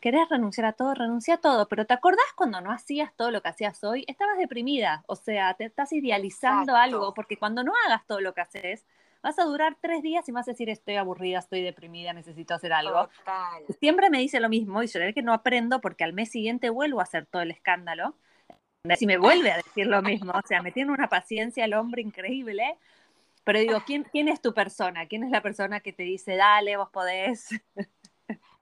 querés 0.01 0.29
renunciar 0.29 0.67
a 0.67 0.73
todo, 0.73 0.95
renuncia 0.95 1.35
a 1.35 1.39
todo, 1.39 1.69
pero 1.69 1.87
¿te 1.87 1.95
acordás 1.95 2.25
cuando 2.35 2.61
no 2.61 2.73
hacías 2.73 3.15
todo 3.15 3.31
lo 3.31 3.43
que 3.43 3.49
hacías 3.49 3.83
hoy? 3.85 4.05
Estabas 4.09 4.39
deprimida, 4.39 5.05
o 5.07 5.17
sea, 5.17 5.55
te 5.55 5.65
estás 5.65 5.93
idealizando 5.93 6.75
algo, 6.75 7.13
porque 7.15 7.37
cuando 7.37 7.63
no 7.63 7.73
hagas 7.87 8.07
todo 8.07 8.21
lo 8.21 8.33
que 8.33 8.41
haces, 8.41 8.87
vas 9.23 9.39
a 9.39 9.45
durar 9.45 9.77
tres 9.81 10.03
días 10.03 10.29
y 10.29 10.33
vas 10.33 10.49
a 10.49 10.53
decir, 10.53 10.71
estoy 10.71 10.97
aburrida, 10.97 11.39
estoy 11.39 11.63
deprimida, 11.63 12.13
necesito 12.13 12.55
hacer 12.55 12.73
algo. 12.73 13.09
Siempre 13.79 14.11
me 14.11 14.19
dice 14.19 14.41
lo 14.41 14.49
mismo 14.49 14.83
y 14.83 14.87
yo 14.87 15.01
que 15.15 15.23
no 15.23 15.33
aprendo 15.33 15.81
porque 15.81 16.05
al 16.05 16.13
mes 16.13 16.31
siguiente 16.31 16.71
vuelvo 16.71 17.01
a 17.01 17.05
hacer 17.05 17.27
todo 17.27 17.43
el 17.43 17.51
escándalo. 17.51 18.15
Si 18.97 19.07
me 19.07 19.19
vuelve 19.19 19.53
a 19.53 19.57
decir 19.59 19.87
lo 19.87 20.01
mismo, 20.01 20.33
o 20.33 20.47
sea, 20.47 20.63
me 20.63 20.73
tiene 20.73 20.91
una 20.91 21.09
paciencia 21.09 21.67
el 21.67 21.75
hombre 21.75 22.01
increíble, 22.01 22.79
pero 23.51 23.59
digo, 23.59 23.83
¿quién, 23.85 24.05
¿quién 24.05 24.29
es 24.29 24.41
tu 24.41 24.55
persona? 24.55 25.09
¿Quién 25.09 25.25
es 25.25 25.33
la 25.33 25.43
persona 25.43 25.81
que 25.81 25.93
te 25.93 26.05
dice, 26.05 26.37
dale, 26.37 26.77
vos 26.77 26.89
podés? 26.91 27.49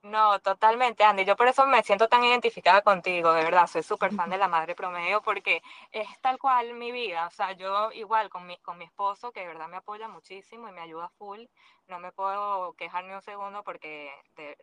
No, 0.03 0.39
totalmente, 0.39 1.03
Andy. 1.03 1.25
Yo 1.25 1.35
por 1.35 1.47
eso 1.49 1.67
me 1.67 1.83
siento 1.83 2.07
tan 2.07 2.23
identificada 2.23 2.81
contigo, 2.81 3.33
de 3.33 3.43
verdad. 3.43 3.67
Soy 3.67 3.83
súper 3.83 4.13
fan 4.13 4.29
de 4.29 4.37
la 4.37 4.47
madre 4.47 4.73
promedio 4.73 5.21
porque 5.21 5.61
es 5.91 6.07
tal 6.21 6.39
cual 6.39 6.73
mi 6.73 6.91
vida. 6.93 7.27
O 7.27 7.31
sea, 7.31 7.51
yo 7.51 7.91
igual 7.91 8.29
con 8.29 8.47
mi, 8.47 8.57
con 8.59 8.77
mi 8.77 8.85
esposo, 8.85 9.33
que 9.33 9.41
de 9.41 9.47
verdad 9.47 9.67
me 9.67 9.77
apoya 9.77 10.07
muchísimo 10.07 10.69
y 10.69 10.71
me 10.71 10.81
ayuda 10.81 11.09
full. 11.17 11.41
No 11.89 11.99
me 11.99 12.11
puedo 12.11 12.73
quejar 12.73 13.03
ni 13.03 13.13
un 13.13 13.21
segundo 13.21 13.63
porque 13.63 14.13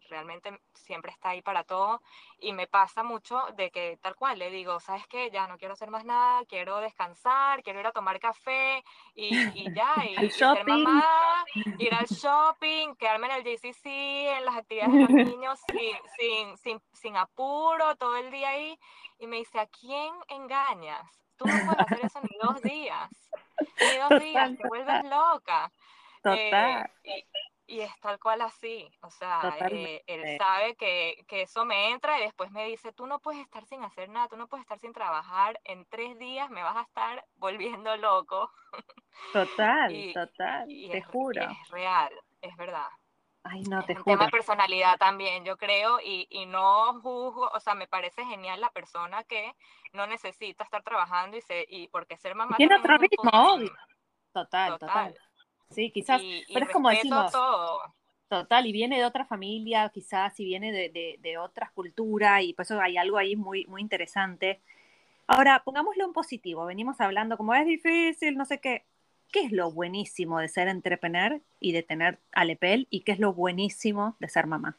realmente 0.08 0.58
siempre 0.74 1.10
está 1.10 1.30
ahí 1.30 1.42
para 1.42 1.64
todo. 1.64 2.00
Y 2.38 2.52
me 2.52 2.66
pasa 2.68 3.02
mucho 3.02 3.42
de 3.56 3.70
que 3.70 3.98
tal 4.00 4.14
cual 4.14 4.38
le 4.38 4.48
digo, 4.50 4.78
¿sabes 4.78 5.06
qué? 5.08 5.30
Ya 5.30 5.48
no 5.48 5.58
quiero 5.58 5.74
hacer 5.74 5.90
más 5.90 6.04
nada, 6.04 6.44
quiero 6.46 6.78
descansar, 6.78 7.64
quiero 7.64 7.80
ir 7.80 7.86
a 7.86 7.92
tomar 7.92 8.20
café 8.20 8.82
y, 9.14 9.36
y 9.36 9.74
ya, 9.74 9.92
y, 10.22 10.30
ser 10.30 10.64
mamá, 10.66 11.44
ir 11.78 11.92
al 11.92 12.06
shopping, 12.06 12.94
quedarme 12.94 13.26
en 13.26 13.32
el 13.32 13.44
JCC, 13.44 13.86
en 14.38 14.44
las 14.44 14.56
actividades 14.56 15.08
de 15.08 15.24
niños 15.26 15.60
sin, 15.68 15.96
sin, 16.18 16.56
sin, 16.58 16.82
sin 16.92 17.16
apuro, 17.16 17.96
todo 17.96 18.16
el 18.16 18.30
día 18.30 18.50
ahí. 18.50 18.78
Y 19.18 19.26
me 19.26 19.36
dice, 19.36 19.58
¿a 19.58 19.66
quién 19.66 20.14
engañas? 20.28 21.06
Tú 21.36 21.46
no 21.46 21.54
puedes 21.66 21.80
hacer 21.80 22.04
eso 22.04 22.20
ni 22.20 22.36
dos 22.42 22.62
días. 22.62 23.10
Ni 23.80 23.98
dos 23.98 24.22
días, 24.22 24.56
te 24.56 24.68
vuelves 24.68 25.04
loca. 25.04 25.70
Total. 26.22 26.90
Eh, 27.04 27.24
y, 27.66 27.80
es 27.80 27.90
tal 28.00 28.18
cual 28.20 28.42
así, 28.42 28.88
o 29.02 29.10
sea, 29.10 29.56
eh, 29.70 30.02
él 30.06 30.38
sabe 30.38 30.76
que, 30.76 31.24
que, 31.26 31.42
eso 31.42 31.64
me 31.64 31.90
entra 31.90 32.18
y 32.18 32.22
después 32.22 32.52
me 32.52 32.64
dice, 32.64 32.92
tú 32.92 33.06
no 33.06 33.18
puedes 33.18 33.40
estar 33.42 33.64
sin 33.66 33.82
hacer 33.82 34.08
nada, 34.08 34.28
tú 34.28 34.36
no 34.36 34.46
puedes 34.46 34.62
estar 34.62 34.78
sin 34.78 34.92
trabajar, 34.92 35.60
en 35.64 35.84
tres 35.86 36.16
días 36.16 36.48
me 36.48 36.62
vas 36.62 36.76
a 36.76 36.82
estar 36.82 37.24
volviendo 37.34 37.96
loco. 37.96 38.50
Total, 39.32 40.12
total, 40.12 40.68
te 40.68 41.02
juro. 41.02 41.42
Es 41.42 41.70
real, 41.70 42.12
es 42.40 42.56
verdad. 42.56 42.88
Ay, 43.48 43.62
no, 43.62 43.82
te 43.84 43.92
es 43.92 43.98
un 43.98 44.04
tema 44.04 44.24
de 44.24 44.30
personalidad 44.30 44.96
también, 44.98 45.44
yo 45.44 45.56
creo, 45.56 45.98
y, 46.00 46.26
y, 46.30 46.46
no 46.46 47.00
juzgo, 47.00 47.48
o 47.54 47.60
sea, 47.60 47.74
me 47.74 47.86
parece 47.86 48.24
genial 48.24 48.60
la 48.60 48.70
persona 48.70 49.22
que 49.24 49.54
no 49.92 50.06
necesita 50.06 50.64
estar 50.64 50.82
trabajando 50.82 51.36
y, 51.36 51.40
se, 51.42 51.64
y 51.68 51.88
porque 51.88 52.16
ser 52.16 52.34
mamá... 52.34 52.56
Tiene 52.56 52.76
otro 52.76 52.98
ritmo, 52.98 53.30
obvio. 53.32 53.72
Total, 54.32 54.78
total, 54.78 55.14
Sí, 55.70 55.90
quizás, 55.90 56.22
pero 56.52 56.66
es 56.66 56.72
como 56.72 56.90
decimos... 56.90 57.32
Total, 58.28 58.66
y 58.66 58.72
viene 58.72 58.98
de 58.98 59.04
otra 59.04 59.24
familia, 59.24 59.88
quizás, 59.90 60.38
y 60.40 60.44
viene 60.44 60.72
de, 60.72 60.88
de, 60.88 61.16
de 61.20 61.38
otras 61.38 61.70
culturas, 61.70 62.42
y 62.42 62.54
por 62.54 62.64
eso 62.64 62.80
hay 62.80 62.96
algo 62.96 63.18
ahí 63.18 63.36
muy, 63.36 63.64
muy 63.66 63.80
interesante. 63.80 64.60
Ahora, 65.28 65.62
pongámoslo 65.64 66.04
en 66.04 66.12
positivo, 66.12 66.66
venimos 66.66 67.00
hablando 67.00 67.36
como 67.36 67.54
es 67.54 67.64
difícil, 67.66 68.36
no 68.36 68.44
sé 68.44 68.60
qué. 68.60 68.84
¿Qué 69.32 69.40
es 69.40 69.52
lo 69.52 69.70
buenísimo 69.70 70.38
de 70.38 70.48
ser 70.48 70.68
entrepreneur 70.68 71.40
y 71.60 71.72
de 71.72 71.82
tener 71.82 72.20
Alepel? 72.32 72.86
¿Y 72.90 73.02
qué 73.02 73.12
es 73.12 73.18
lo 73.18 73.32
buenísimo 73.32 74.16
de 74.20 74.28
ser 74.28 74.46
mamá? 74.46 74.76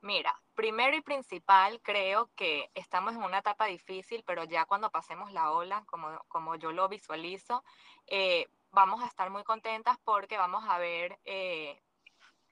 Mira, 0.00 0.34
primero 0.54 0.96
y 0.96 1.00
principal, 1.00 1.80
creo 1.82 2.28
que 2.34 2.70
estamos 2.74 3.14
en 3.14 3.22
una 3.22 3.38
etapa 3.38 3.66
difícil, 3.66 4.24
pero 4.26 4.44
ya 4.44 4.64
cuando 4.64 4.90
pasemos 4.90 5.32
la 5.32 5.52
ola, 5.52 5.84
como, 5.86 6.18
como 6.28 6.56
yo 6.56 6.72
lo 6.72 6.88
visualizo, 6.88 7.62
eh, 8.08 8.48
vamos 8.72 9.02
a 9.02 9.06
estar 9.06 9.30
muy 9.30 9.44
contentas 9.44 9.98
porque 10.04 10.36
vamos 10.36 10.64
a 10.68 10.78
ver, 10.78 11.18
eh, 11.24 11.80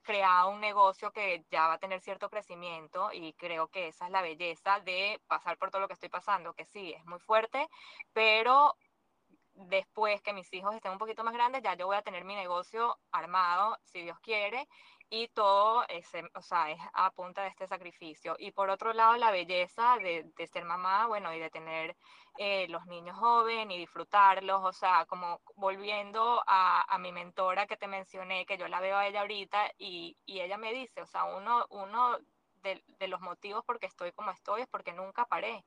sea 0.04 0.46
un 0.46 0.60
negocio 0.60 1.10
que 1.12 1.44
ya 1.50 1.66
va 1.66 1.74
a 1.74 1.78
tener 1.78 2.00
cierto 2.00 2.30
crecimiento 2.30 3.10
y 3.12 3.32
creo 3.34 3.68
que 3.68 3.88
esa 3.88 4.06
es 4.06 4.12
la 4.12 4.22
belleza 4.22 4.80
de 4.80 5.20
pasar 5.26 5.58
por 5.58 5.70
todo 5.70 5.82
lo 5.82 5.88
que 5.88 5.94
estoy 5.94 6.08
pasando, 6.08 6.54
que 6.54 6.64
sí, 6.64 6.92
es 6.92 7.04
muy 7.04 7.18
fuerte, 7.18 7.68
pero 8.12 8.76
después 9.54 10.22
que 10.22 10.32
mis 10.32 10.52
hijos 10.52 10.74
estén 10.74 10.92
un 10.92 10.98
poquito 10.98 11.24
más 11.24 11.34
grandes, 11.34 11.62
ya 11.62 11.74
yo 11.74 11.86
voy 11.86 11.96
a 11.96 12.02
tener 12.02 12.24
mi 12.24 12.34
negocio 12.34 12.98
armado, 13.12 13.78
si 13.84 14.02
Dios 14.02 14.18
quiere, 14.20 14.68
y 15.10 15.28
todo 15.28 15.84
ese, 15.88 16.22
o 16.34 16.42
sea, 16.42 16.70
es 16.70 16.80
a 16.94 17.10
punta 17.10 17.42
de 17.42 17.48
este 17.48 17.66
sacrificio. 17.66 18.36
Y 18.38 18.52
por 18.52 18.70
otro 18.70 18.92
lado, 18.92 19.16
la 19.16 19.32
belleza 19.32 19.96
de, 19.98 20.30
de 20.36 20.46
ser 20.46 20.64
mamá, 20.64 21.08
bueno, 21.08 21.34
y 21.34 21.40
de 21.40 21.50
tener 21.50 21.96
eh, 22.38 22.68
los 22.68 22.86
niños 22.86 23.18
jóvenes 23.18 23.76
y 23.76 23.80
disfrutarlos, 23.80 24.62
o 24.64 24.72
sea, 24.72 25.06
como 25.06 25.40
volviendo 25.56 26.42
a, 26.46 26.82
a, 26.94 26.98
mi 26.98 27.10
mentora 27.12 27.66
que 27.66 27.76
te 27.76 27.88
mencioné, 27.88 28.46
que 28.46 28.56
yo 28.56 28.68
la 28.68 28.80
veo 28.80 28.96
a 28.96 29.06
ella 29.08 29.22
ahorita 29.22 29.72
y, 29.78 30.16
y 30.26 30.40
ella 30.40 30.56
me 30.58 30.72
dice, 30.72 31.02
o 31.02 31.06
sea, 31.06 31.24
uno, 31.24 31.66
uno 31.70 32.18
de, 32.62 32.82
de 32.98 33.08
los 33.08 33.20
motivos 33.20 33.64
por 33.64 33.80
qué 33.80 33.86
estoy 33.86 34.12
como 34.12 34.30
estoy 34.30 34.62
es 34.62 34.68
porque 34.68 34.92
nunca 34.92 35.26
paré 35.26 35.64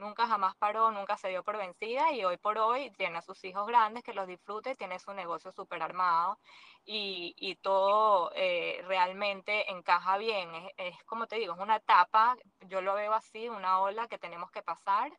nunca 0.00 0.26
jamás 0.26 0.56
paró, 0.56 0.90
nunca 0.90 1.16
se 1.16 1.28
dio 1.28 1.44
por 1.44 1.56
vencida 1.56 2.12
y 2.12 2.24
hoy 2.24 2.36
por 2.38 2.58
hoy 2.58 2.90
tiene 2.92 3.18
a 3.18 3.22
sus 3.22 3.44
hijos 3.44 3.66
grandes 3.66 4.02
que 4.02 4.14
los 4.14 4.26
disfrute, 4.26 4.74
tiene 4.74 4.98
su 4.98 5.12
negocio 5.12 5.52
súper 5.52 5.82
armado 5.82 6.38
y, 6.84 7.34
y 7.38 7.56
todo 7.56 8.32
eh, 8.34 8.82
realmente 8.86 9.70
encaja 9.70 10.18
bien. 10.18 10.52
Es, 10.54 10.72
es, 10.78 11.04
como 11.04 11.26
te 11.26 11.36
digo, 11.36 11.54
es 11.54 11.60
una 11.60 11.76
etapa, 11.76 12.36
yo 12.68 12.80
lo 12.80 12.94
veo 12.94 13.12
así, 13.12 13.48
una 13.48 13.80
ola 13.80 14.08
que 14.08 14.18
tenemos 14.18 14.50
que 14.50 14.62
pasar 14.62 15.12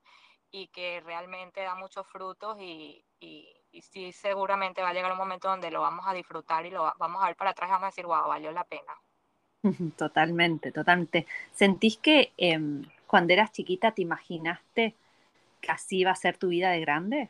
y 0.51 0.67
que 0.67 1.01
realmente 1.01 1.61
da 1.61 1.75
muchos 1.75 2.05
frutos 2.07 2.57
y, 2.59 3.05
y, 3.19 3.47
y 3.71 3.81
sí 3.81 4.11
seguramente 4.11 4.81
va 4.81 4.89
a 4.89 4.93
llegar 4.93 5.11
un 5.11 5.17
momento 5.17 5.47
donde 5.47 5.71
lo 5.71 5.81
vamos 5.81 6.05
a 6.07 6.13
disfrutar 6.13 6.65
y 6.65 6.71
lo 6.71 6.93
vamos 6.97 7.23
a 7.23 7.27
ver 7.27 7.35
para 7.37 7.51
atrás 7.51 7.69
y 7.69 7.71
vamos 7.71 7.85
a 7.85 7.91
decir, 7.91 8.05
wow, 8.05 8.27
valió 8.27 8.51
la 8.51 8.65
pena. 8.65 8.93
Totalmente, 9.95 10.71
totalmente. 10.71 11.27
¿Sentís 11.53 11.97
que 11.97 12.33
eh, 12.37 12.59
cuando 13.11 13.33
eras 13.33 13.51
chiquita 13.51 13.91
te 13.91 14.03
imaginaste 14.03 14.95
que 15.59 15.69
así 15.69 15.97
iba 15.97 16.11
a 16.11 16.15
ser 16.15 16.37
tu 16.37 16.47
vida 16.47 16.69
de 16.69 16.79
grande? 16.79 17.29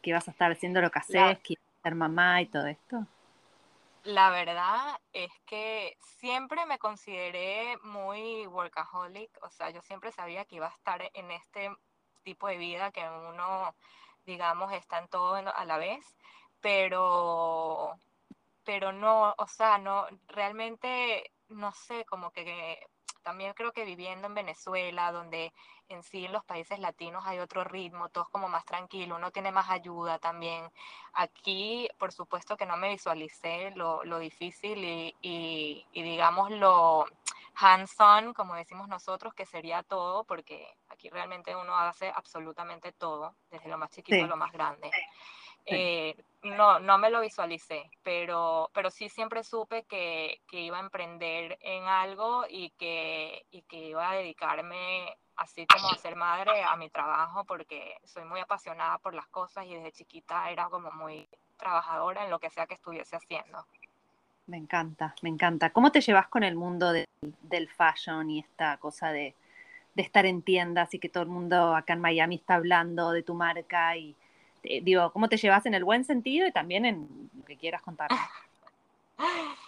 ¿Que 0.00 0.10
ibas 0.10 0.28
a 0.28 0.30
estar 0.30 0.52
haciendo 0.52 0.80
lo 0.80 0.92
que 0.92 1.00
haces, 1.00 1.16
la, 1.16 1.34
que 1.34 1.54
ibas 1.54 1.64
a 1.80 1.82
ser 1.82 1.94
mamá 1.96 2.40
y 2.40 2.46
todo 2.46 2.68
esto? 2.68 3.04
La 4.04 4.30
verdad 4.30 4.96
es 5.12 5.32
que 5.44 5.98
siempre 6.20 6.64
me 6.66 6.78
consideré 6.78 7.76
muy 7.82 8.46
workaholic, 8.46 9.28
o 9.42 9.50
sea, 9.50 9.70
yo 9.70 9.82
siempre 9.82 10.12
sabía 10.12 10.44
que 10.44 10.54
iba 10.54 10.68
a 10.68 10.76
estar 10.76 11.10
en 11.14 11.32
este 11.32 11.68
tipo 12.22 12.46
de 12.46 12.56
vida 12.56 12.92
que 12.92 13.00
uno, 13.00 13.74
digamos, 14.24 14.72
está 14.72 15.00
en 15.00 15.08
todo 15.08 15.34
a 15.34 15.64
la 15.64 15.78
vez, 15.78 16.14
pero, 16.60 17.98
pero 18.62 18.92
no, 18.92 19.34
o 19.36 19.48
sea, 19.48 19.78
no, 19.78 20.06
realmente, 20.28 21.32
no 21.48 21.72
sé, 21.72 22.04
como 22.04 22.30
que 22.30 22.86
también 23.26 23.54
creo 23.54 23.72
que 23.72 23.84
viviendo 23.84 24.28
en 24.28 24.34
Venezuela, 24.34 25.10
donde 25.10 25.52
en 25.88 26.04
sí 26.04 26.26
en 26.26 26.32
los 26.32 26.44
países 26.44 26.78
latinos 26.78 27.24
hay 27.26 27.40
otro 27.40 27.64
ritmo, 27.64 28.08
todo 28.08 28.22
es 28.22 28.30
como 28.30 28.48
más 28.48 28.64
tranquilo, 28.64 29.16
uno 29.16 29.32
tiene 29.32 29.50
más 29.50 29.68
ayuda 29.68 30.20
también. 30.20 30.70
Aquí, 31.12 31.88
por 31.98 32.12
supuesto 32.12 32.56
que 32.56 32.66
no 32.66 32.76
me 32.76 32.88
visualicé 32.88 33.72
lo, 33.72 34.04
lo 34.04 34.20
difícil 34.20 34.78
y, 34.78 35.16
y, 35.22 35.84
y, 35.90 36.02
digamos 36.04 36.52
lo 36.52 37.04
hands-on, 37.56 38.32
como 38.32 38.54
decimos 38.54 38.86
nosotros, 38.86 39.34
que 39.34 39.44
sería 39.44 39.82
todo, 39.82 40.22
porque 40.22 40.64
aquí 40.88 41.10
realmente 41.10 41.56
uno 41.56 41.76
hace 41.76 42.12
absolutamente 42.14 42.92
todo, 42.92 43.34
desde 43.50 43.68
lo 43.68 43.76
más 43.76 43.90
chiquito 43.90 44.18
sí. 44.18 44.22
a 44.22 44.28
lo 44.28 44.36
más 44.36 44.52
grande. 44.52 44.88
Eh, 45.68 46.14
no, 46.50 46.78
no 46.80 46.98
me 46.98 47.10
lo 47.10 47.20
visualicé, 47.20 47.90
pero, 48.02 48.70
pero 48.74 48.90
sí 48.90 49.08
siempre 49.08 49.42
supe 49.44 49.84
que, 49.84 50.40
que, 50.48 50.60
iba 50.60 50.78
a 50.78 50.80
emprender 50.80 51.58
en 51.60 51.84
algo 51.84 52.44
y 52.48 52.70
que, 52.70 53.46
y 53.50 53.62
que 53.62 53.88
iba 53.88 54.10
a 54.10 54.14
dedicarme, 54.14 55.16
así 55.36 55.66
como 55.66 55.90
a 55.90 55.96
ser 55.96 56.16
madre, 56.16 56.62
a 56.62 56.76
mi 56.76 56.90
trabajo, 56.90 57.44
porque 57.44 57.96
soy 58.04 58.24
muy 58.24 58.40
apasionada 58.40 58.98
por 58.98 59.14
las 59.14 59.26
cosas 59.28 59.66
y 59.66 59.74
desde 59.74 59.92
chiquita 59.92 60.50
era 60.50 60.68
como 60.68 60.90
muy 60.92 61.28
trabajadora 61.56 62.24
en 62.24 62.30
lo 62.30 62.38
que 62.38 62.50
sea 62.50 62.66
que 62.66 62.74
estuviese 62.74 63.16
haciendo. 63.16 63.66
Me 64.46 64.56
encanta, 64.56 65.14
me 65.22 65.28
encanta. 65.28 65.70
¿Cómo 65.70 65.90
te 65.90 66.00
llevas 66.00 66.28
con 66.28 66.44
el 66.44 66.54
mundo 66.54 66.92
de, 66.92 67.06
del 67.20 67.68
fashion 67.68 68.30
y 68.30 68.38
esta 68.38 68.76
cosa 68.76 69.10
de, 69.10 69.34
de 69.94 70.02
estar 70.02 70.26
en 70.26 70.42
tiendas 70.42 70.94
y 70.94 70.98
que 70.98 71.08
todo 71.08 71.22
el 71.24 71.28
mundo 71.30 71.74
acá 71.74 71.94
en 71.94 72.00
Miami 72.00 72.36
está 72.36 72.54
hablando 72.54 73.10
de 73.10 73.22
tu 73.22 73.34
marca 73.34 73.96
y 73.96 74.14
eh, 74.66 74.80
digo, 74.82 75.10
cómo 75.12 75.28
te 75.28 75.36
llevas 75.36 75.66
en 75.66 75.74
el 75.74 75.84
buen 75.84 76.04
sentido 76.04 76.46
y 76.46 76.52
también 76.52 76.84
en 76.84 77.30
lo 77.36 77.44
que 77.44 77.56
quieras 77.56 77.82
contar. 77.82 78.10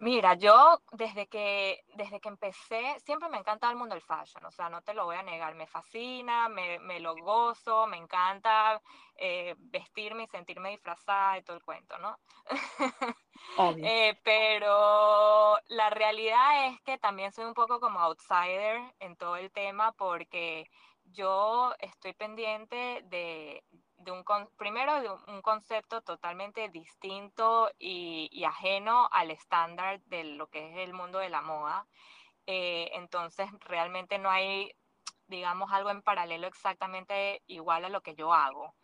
Mira, 0.00 0.34
yo 0.34 0.80
desde 0.92 1.26
que, 1.26 1.82
desde 1.94 2.20
que 2.20 2.28
empecé, 2.28 3.00
siempre 3.04 3.28
me 3.28 3.38
encanta 3.38 3.68
el 3.68 3.74
mundo 3.74 3.96
del 3.96 4.02
fashion, 4.02 4.44
o 4.44 4.50
sea, 4.52 4.68
no 4.68 4.80
te 4.80 4.94
lo 4.94 5.06
voy 5.06 5.16
a 5.16 5.24
negar, 5.24 5.56
me 5.56 5.66
fascina, 5.66 6.48
me, 6.48 6.78
me 6.78 7.00
lo 7.00 7.16
gozo, 7.16 7.88
me 7.88 7.96
encanta 7.96 8.80
eh, 9.16 9.56
vestirme 9.58 10.22
y 10.22 10.28
sentirme 10.28 10.70
disfrazada 10.70 11.38
y 11.38 11.42
todo 11.42 11.56
el 11.56 11.64
cuento, 11.64 11.98
¿no? 11.98 12.16
eh, 13.82 14.16
pero 14.22 15.58
la 15.66 15.90
realidad 15.90 16.68
es 16.68 16.80
que 16.82 16.96
también 16.98 17.32
soy 17.32 17.46
un 17.46 17.54
poco 17.54 17.80
como 17.80 17.98
outsider 17.98 18.80
en 19.00 19.16
todo 19.16 19.34
el 19.34 19.50
tema 19.50 19.90
porque 19.92 20.70
yo 21.06 21.74
estoy 21.80 22.12
pendiente 22.12 23.02
de, 23.06 23.64
un, 24.10 24.24
primero 24.56 25.00
de 25.00 25.10
un 25.10 25.42
concepto 25.42 26.02
totalmente 26.02 26.68
distinto 26.68 27.70
y, 27.78 28.28
y, 28.32 28.44
ajeno 28.44 29.08
al 29.12 29.30
estándar 29.30 30.00
de 30.06 30.24
lo 30.24 30.48
que 30.48 30.70
es 30.70 30.76
el 30.78 30.92
mundo 30.94 31.18
de 31.18 31.30
la 31.30 31.42
moda. 31.42 31.86
Eh, 32.46 32.90
entonces, 32.94 33.48
realmente 33.60 34.18
no 34.18 34.30
hay, 34.30 34.74
digamos, 35.26 35.72
algo 35.72 35.90
en 35.90 36.02
paralelo 36.02 36.46
exactamente 36.46 37.42
igual 37.46 37.84
a 37.84 37.88
lo 37.88 38.02
que 38.02 38.14
yo 38.14 38.32
hago 38.32 38.74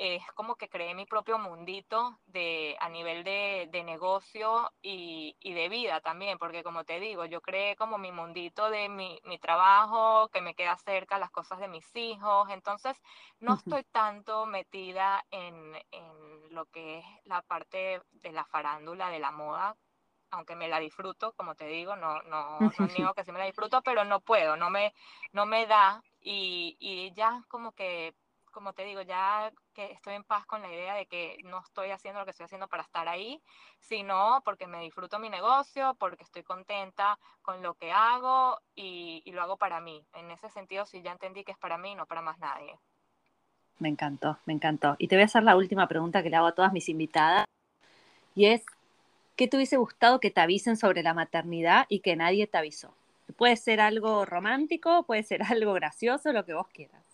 es 0.00 0.22
como 0.34 0.54
que 0.54 0.68
creé 0.68 0.94
mi 0.94 1.06
propio 1.06 1.38
mundito 1.38 2.20
de, 2.26 2.76
a 2.78 2.88
nivel 2.88 3.24
de, 3.24 3.68
de 3.72 3.82
negocio 3.82 4.72
y, 4.80 5.36
y, 5.40 5.54
de 5.54 5.68
vida 5.68 6.00
también, 6.00 6.38
porque 6.38 6.62
como 6.62 6.84
te 6.84 7.00
digo, 7.00 7.24
yo 7.24 7.40
creé 7.40 7.74
como 7.74 7.98
mi 7.98 8.12
mundito 8.12 8.70
de 8.70 8.88
mi, 8.88 9.20
mi 9.24 9.38
trabajo, 9.40 10.28
que 10.28 10.40
me 10.40 10.54
queda 10.54 10.76
cerca 10.76 11.18
las 11.18 11.32
cosas 11.32 11.58
de 11.58 11.66
mis 11.66 11.84
hijos, 11.96 12.48
entonces 12.50 12.96
no 13.40 13.52
uh 13.52 13.56
-huh. 13.56 13.58
estoy 13.58 13.84
tanto 13.90 14.46
metida 14.46 15.24
en, 15.32 15.74
en 15.90 16.54
lo 16.54 16.66
que 16.66 17.00
es 17.00 17.04
la 17.24 17.42
parte 17.42 18.00
de 18.12 18.32
la 18.32 18.44
farándula, 18.44 19.10
de 19.10 19.18
la 19.18 19.32
moda, 19.32 19.76
aunque 20.30 20.54
me 20.54 20.68
la 20.68 20.78
disfruto, 20.78 21.32
como 21.32 21.56
te 21.56 21.66
digo, 21.66 21.96
no, 21.96 22.22
no, 22.22 22.60
no 22.60 22.70
niego 23.10 23.14
que 23.14 23.24
sí 23.24 23.32
me 23.32 23.40
la 23.40 23.46
disfruto, 23.46 23.82
pero 23.82 24.04
no 24.04 24.20
puedo, 24.20 24.56
no 24.56 24.70
me, 24.70 24.94
no 25.32 25.44
me 25.44 25.66
da 25.66 26.04
y, 26.20 26.76
y 26.78 27.12
ya 27.14 27.42
como 27.48 27.72
que 27.72 28.14
como 28.58 28.72
te 28.72 28.84
digo, 28.84 29.02
ya 29.02 29.52
que 29.72 29.92
estoy 29.92 30.14
en 30.14 30.24
paz 30.24 30.44
con 30.44 30.60
la 30.62 30.68
idea 30.68 30.94
de 30.94 31.06
que 31.06 31.38
no 31.44 31.60
estoy 31.60 31.92
haciendo 31.92 32.18
lo 32.18 32.24
que 32.24 32.32
estoy 32.32 32.46
haciendo 32.46 32.66
para 32.66 32.82
estar 32.82 33.06
ahí, 33.06 33.40
sino 33.78 34.42
porque 34.44 34.66
me 34.66 34.80
disfruto 34.80 35.20
mi 35.20 35.30
negocio, 35.30 35.94
porque 36.00 36.24
estoy 36.24 36.42
contenta 36.42 37.20
con 37.40 37.62
lo 37.62 37.74
que 37.74 37.92
hago 37.92 38.58
y, 38.74 39.22
lo 39.30 39.42
hago 39.42 39.58
para 39.58 39.80
mí. 39.80 40.04
En 40.12 40.32
ese 40.32 40.50
sentido, 40.50 40.86
sí 40.86 41.02
ya 41.02 41.12
entendí 41.12 41.44
que 41.44 41.52
es 41.52 41.58
para 41.58 41.78
mí, 41.78 41.94
no 41.94 42.06
para 42.06 42.20
más 42.20 42.36
nadie. 42.40 42.76
Me 43.78 43.90
encantó, 43.90 44.38
me 44.44 44.54
encantó. 44.54 44.96
Y 44.98 45.06
te 45.06 45.14
voy 45.14 45.22
a 45.22 45.26
hacer 45.26 45.44
la 45.44 45.54
última 45.54 45.86
pregunta 45.86 46.24
que 46.24 46.30
le 46.30 46.34
hago 46.34 46.48
a 46.48 46.54
todas 46.56 46.72
mis 46.72 46.88
invitadas, 46.88 47.44
y 48.34 48.46
es, 48.46 48.66
¿qué 49.36 49.46
te 49.46 49.56
hubiese 49.56 49.76
gustado 49.76 50.18
que 50.18 50.32
te 50.32 50.40
avisen 50.40 50.76
sobre 50.76 51.04
la 51.04 51.14
maternidad 51.14 51.86
y 51.88 52.00
que 52.00 52.16
nadie 52.16 52.48
te 52.48 52.58
avisó? 52.58 52.92
Puede 53.36 53.54
ser 53.54 53.80
algo 53.80 54.24
romántico, 54.24 55.04
puede 55.04 55.22
ser 55.22 55.42
algo 55.48 55.74
gracioso, 55.74 56.32
lo 56.32 56.44
que 56.44 56.54
vos 56.54 56.66
quieras. 56.66 57.07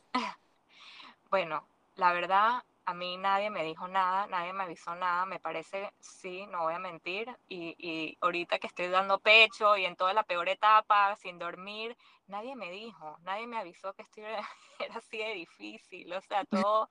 Bueno, 1.34 1.66
la 1.96 2.12
verdad, 2.12 2.62
a 2.84 2.94
mí 2.94 3.16
nadie 3.16 3.50
me 3.50 3.64
dijo 3.64 3.88
nada, 3.88 4.28
nadie 4.28 4.52
me 4.52 4.62
avisó 4.62 4.94
nada, 4.94 5.26
me 5.26 5.40
parece, 5.40 5.92
sí, 5.98 6.46
no 6.46 6.62
voy 6.62 6.74
a 6.74 6.78
mentir, 6.78 7.28
y, 7.48 7.74
y, 7.76 8.16
ahorita 8.20 8.60
que 8.60 8.68
estoy 8.68 8.86
dando 8.86 9.18
pecho 9.18 9.76
y 9.76 9.84
en 9.84 9.96
toda 9.96 10.14
la 10.14 10.22
peor 10.22 10.48
etapa, 10.48 11.16
sin 11.16 11.40
dormir, 11.40 11.96
nadie 12.28 12.54
me 12.54 12.70
dijo, 12.70 13.18
nadie 13.24 13.48
me 13.48 13.58
avisó 13.58 13.94
que 13.94 14.02
esto 14.02 14.20
era 14.78 14.94
así 14.94 15.18
de 15.18 15.34
difícil, 15.34 16.12
o 16.12 16.20
sea, 16.20 16.44
todo, 16.44 16.88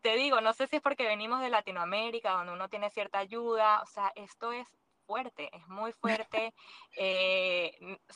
te 0.00 0.14
digo, 0.14 0.40
no 0.40 0.52
sé 0.52 0.68
si 0.68 0.76
es 0.76 0.82
porque 0.82 1.08
venimos 1.08 1.40
de 1.40 1.50
Latinoamérica, 1.50 2.34
donde 2.34 2.52
uno 2.52 2.68
tiene 2.68 2.88
cierta 2.90 3.18
ayuda, 3.18 3.82
o 3.82 3.86
sea, 3.86 4.12
esto 4.14 4.52
es 4.52 4.68
fuerte, 5.06 5.50
es 5.52 5.66
muy 5.68 5.92
fuerte. 5.92 6.54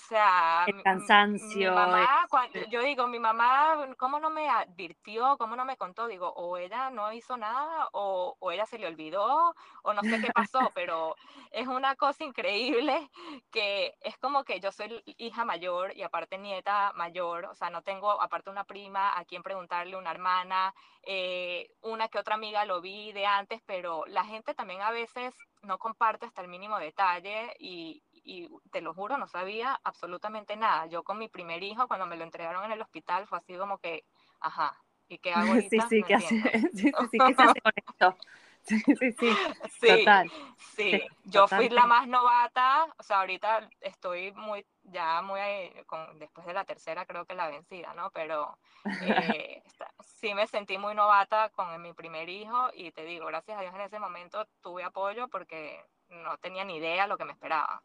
sea, 0.08 0.64
el 0.66 0.82
cansancio. 0.82 1.70
Mi 1.70 1.76
mamá, 1.76 2.26
cuando, 2.28 2.60
yo 2.70 2.82
digo, 2.82 3.06
mi 3.06 3.18
mamá, 3.18 3.86
¿cómo 3.96 4.18
no 4.18 4.30
me 4.30 4.48
advirtió? 4.48 5.36
¿Cómo 5.38 5.56
no 5.56 5.64
me 5.64 5.76
contó? 5.76 6.06
Digo, 6.06 6.32
o 6.32 6.56
ella 6.56 6.90
no 6.90 7.12
hizo 7.12 7.36
nada, 7.36 7.88
o, 7.92 8.36
o 8.38 8.50
ella 8.52 8.66
se 8.66 8.78
le 8.78 8.86
olvidó, 8.86 9.54
o 9.82 9.92
no 9.92 10.02
sé 10.02 10.20
qué 10.20 10.32
pasó, 10.32 10.70
pero 10.74 11.14
es 11.50 11.66
una 11.66 11.96
cosa 11.96 12.24
increíble 12.24 13.10
que 13.50 13.94
es 14.00 14.16
como 14.18 14.44
que 14.44 14.60
yo 14.60 14.72
soy 14.72 15.02
hija 15.18 15.44
mayor 15.44 15.96
y 15.96 16.02
aparte 16.02 16.38
nieta 16.38 16.92
mayor, 16.94 17.46
o 17.46 17.54
sea, 17.54 17.70
no 17.70 17.82
tengo 17.82 18.20
aparte 18.20 18.50
una 18.50 18.64
prima 18.64 19.18
a 19.18 19.24
quien 19.24 19.42
preguntarle, 19.42 19.96
una 19.96 20.10
hermana, 20.10 20.74
eh, 21.02 21.68
una 21.82 22.08
que 22.08 22.18
otra 22.18 22.34
amiga 22.34 22.64
lo 22.64 22.80
vi 22.80 23.12
de 23.12 23.26
antes, 23.26 23.62
pero 23.64 24.04
la 24.06 24.24
gente 24.24 24.54
también 24.54 24.82
a 24.82 24.90
veces 24.90 25.34
no 25.62 25.78
comparte 25.78 26.26
hasta 26.26 26.42
el 26.42 26.48
mínimo 26.48 26.78
detalle 26.78 27.54
y, 27.58 28.02
y 28.26 28.48
te 28.72 28.80
lo 28.80 28.92
juro, 28.92 29.16
no 29.16 29.28
sabía 29.28 29.80
absolutamente 29.84 30.56
nada. 30.56 30.86
Yo 30.86 31.04
con 31.04 31.16
mi 31.16 31.28
primer 31.28 31.62
hijo, 31.62 31.86
cuando 31.86 32.06
me 32.06 32.16
lo 32.16 32.24
entregaron 32.24 32.64
en 32.64 32.72
el 32.72 32.82
hospital, 32.82 33.26
fue 33.26 33.38
así 33.38 33.56
como 33.56 33.78
que, 33.78 34.04
ajá, 34.40 34.76
¿y 35.08 35.18
qué 35.18 35.32
hago 35.32 35.52
ahorita? 35.54 35.88
Sí, 35.88 36.02
sí, 36.02 36.04
¿qué 36.04 36.14
hace, 36.14 36.28
sí, 36.28 36.70
sí, 36.74 36.92
sí, 37.10 37.18
¿qué 37.18 37.34
se 37.34 37.42
hace 37.42 37.60
con 37.60 37.72
esto? 37.76 38.16
Sí, 38.66 38.80
sí, 38.80 39.12
sí, 39.12 39.28
sí, 39.80 39.86
total. 39.86 40.32
Sí, 40.74 41.00
yo 41.26 41.46
fui 41.46 41.68
la 41.68 41.86
más 41.86 42.08
novata, 42.08 42.92
o 42.98 43.02
sea, 43.04 43.20
ahorita 43.20 43.70
estoy 43.80 44.32
muy, 44.32 44.66
ya 44.82 45.22
muy, 45.22 45.40
con, 45.86 46.18
después 46.18 46.48
de 46.48 46.52
la 46.52 46.64
tercera 46.64 47.06
creo 47.06 47.24
que 47.26 47.36
la 47.36 47.46
vencida, 47.46 47.94
¿no? 47.94 48.10
Pero 48.10 48.58
eh, 49.02 49.62
sí 50.00 50.34
me 50.34 50.48
sentí 50.48 50.78
muy 50.78 50.96
novata 50.96 51.50
con 51.50 51.80
mi 51.80 51.92
primer 51.92 52.28
hijo 52.28 52.70
y 52.74 52.90
te 52.90 53.04
digo, 53.04 53.26
gracias 53.26 53.56
a 53.56 53.60
Dios 53.60 53.74
en 53.76 53.82
ese 53.82 54.00
momento 54.00 54.44
tuve 54.60 54.82
apoyo 54.82 55.28
porque 55.28 55.80
no 56.08 56.36
tenía 56.38 56.64
ni 56.64 56.78
idea 56.78 57.06
lo 57.06 57.16
que 57.16 57.24
me 57.24 57.32
esperaba. 57.32 57.82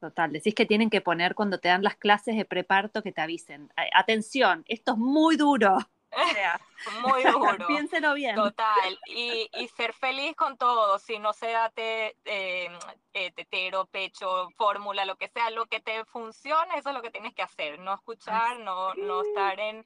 Total, 0.00 0.32
decís 0.32 0.54
que 0.54 0.66
tienen 0.66 0.90
que 0.90 1.00
poner 1.00 1.34
cuando 1.34 1.58
te 1.58 1.68
dan 1.68 1.82
las 1.82 1.96
clases 1.96 2.36
de 2.36 2.44
preparto 2.44 3.02
que 3.02 3.12
te 3.12 3.20
avisen. 3.20 3.72
Atención, 3.94 4.64
esto 4.68 4.92
es 4.92 4.98
muy 4.98 5.36
duro. 5.36 5.76
O 6.10 6.32
sea, 6.32 6.58
muy 7.02 7.22
duro. 7.58 7.66
Piénselo 7.66 8.14
bien. 8.14 8.34
Total. 8.34 8.98
Y, 9.08 9.50
y, 9.52 9.68
ser 9.68 9.92
feliz 9.92 10.34
con 10.36 10.56
todo. 10.56 10.98
Si 10.98 11.18
no 11.18 11.34
sea 11.34 11.68
te, 11.68 12.16
eh, 12.24 12.70
eh, 13.12 13.30
tetero, 13.32 13.84
pecho, 13.84 14.48
fórmula, 14.56 15.04
lo 15.04 15.16
que 15.16 15.28
sea, 15.28 15.50
lo 15.50 15.66
que 15.66 15.80
te 15.80 16.06
funcione, 16.06 16.78
eso 16.78 16.88
es 16.88 16.94
lo 16.94 17.02
que 17.02 17.10
tienes 17.10 17.34
que 17.34 17.42
hacer. 17.42 17.78
No 17.78 17.92
escuchar, 17.92 18.58
no, 18.60 18.94
no 18.94 19.20
estar 19.20 19.60
en, 19.60 19.84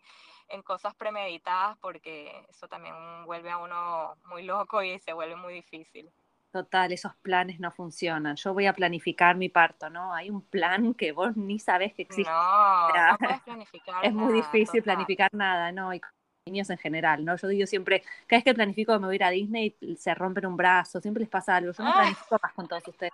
en 0.49 0.63
cosas 0.63 0.95
premeditadas, 0.95 1.77
porque 1.79 2.47
eso 2.49 2.69
también 2.69 2.95
vuelve 3.25 3.51
a 3.51 3.59
uno 3.59 4.15
muy 4.27 4.45
loco 4.45 4.81
y 4.81 5.01
se 5.01 5.13
vuelve 5.13 5.35
muy 5.35 5.55
difícil. 5.55 6.09
Total, 6.53 6.93
esos 6.93 7.15
planes 7.17 7.61
no 7.61 7.71
funcionan. 7.71 8.37
Yo 8.37 8.53
voy 8.53 8.67
a 8.67 8.75
planificar 8.75 9.37
mi 9.37 9.49
parto, 9.49 9.89
¿no? 9.89 10.13
Hay 10.13 10.29
un 10.29 10.43
plan 10.43 10.93
que 10.93 11.13
vos 11.13 11.35
ni 11.35 11.59
sabés 11.59 11.95
que 11.95 12.03
existe. 12.03 12.31
No, 12.31 12.89
no 12.89 13.19
puedes 13.19 13.41
planificar. 13.41 14.05
es 14.05 14.13
muy 14.13 14.35
difícil 14.35 14.83
planificar 14.83 15.33
nada, 15.33 15.73
¿no? 15.73 15.95
Y 15.95 16.01
con 16.01 16.11
niños 16.47 16.69
en 16.69 16.77
general, 16.77 17.25
¿no? 17.25 17.37
Yo 17.37 17.49
digo 17.49 17.67
siempre, 17.67 18.03
cada 18.27 18.39
vez 18.39 18.45
que 18.45 18.53
planifico 18.53 18.93
que 18.93 18.99
me 18.99 19.07
voy 19.07 19.15
a 19.15 19.17
ir 19.17 19.25
a 19.25 19.31
Disney, 19.31 19.77
se 19.97 20.15
rompen 20.15 20.45
un 20.45 20.59
brazo, 20.59 21.01
siempre 21.01 21.23
les 21.23 21.31
pasa 21.31 21.57
algo. 21.57 21.73
Yo 21.73 21.85
no 21.85 21.89
ah. 21.89 21.95
planifico 21.95 22.37
más 22.43 22.53
con 22.53 22.69
todos 22.69 22.87
ustedes. 22.87 23.13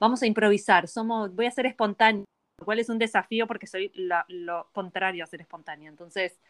Vamos 0.00 0.20
a 0.22 0.26
improvisar, 0.26 0.88
somos, 0.88 1.32
voy 1.36 1.46
a 1.46 1.52
ser 1.52 1.66
espontáneo, 1.66 2.24
lo 2.58 2.64
cual 2.64 2.80
es 2.80 2.88
un 2.88 2.98
desafío 2.98 3.46
porque 3.46 3.68
soy 3.68 3.92
lo 3.94 4.68
contrario 4.72 5.22
a 5.22 5.28
ser 5.28 5.40
espontánea. 5.40 5.88
Entonces, 5.88 6.40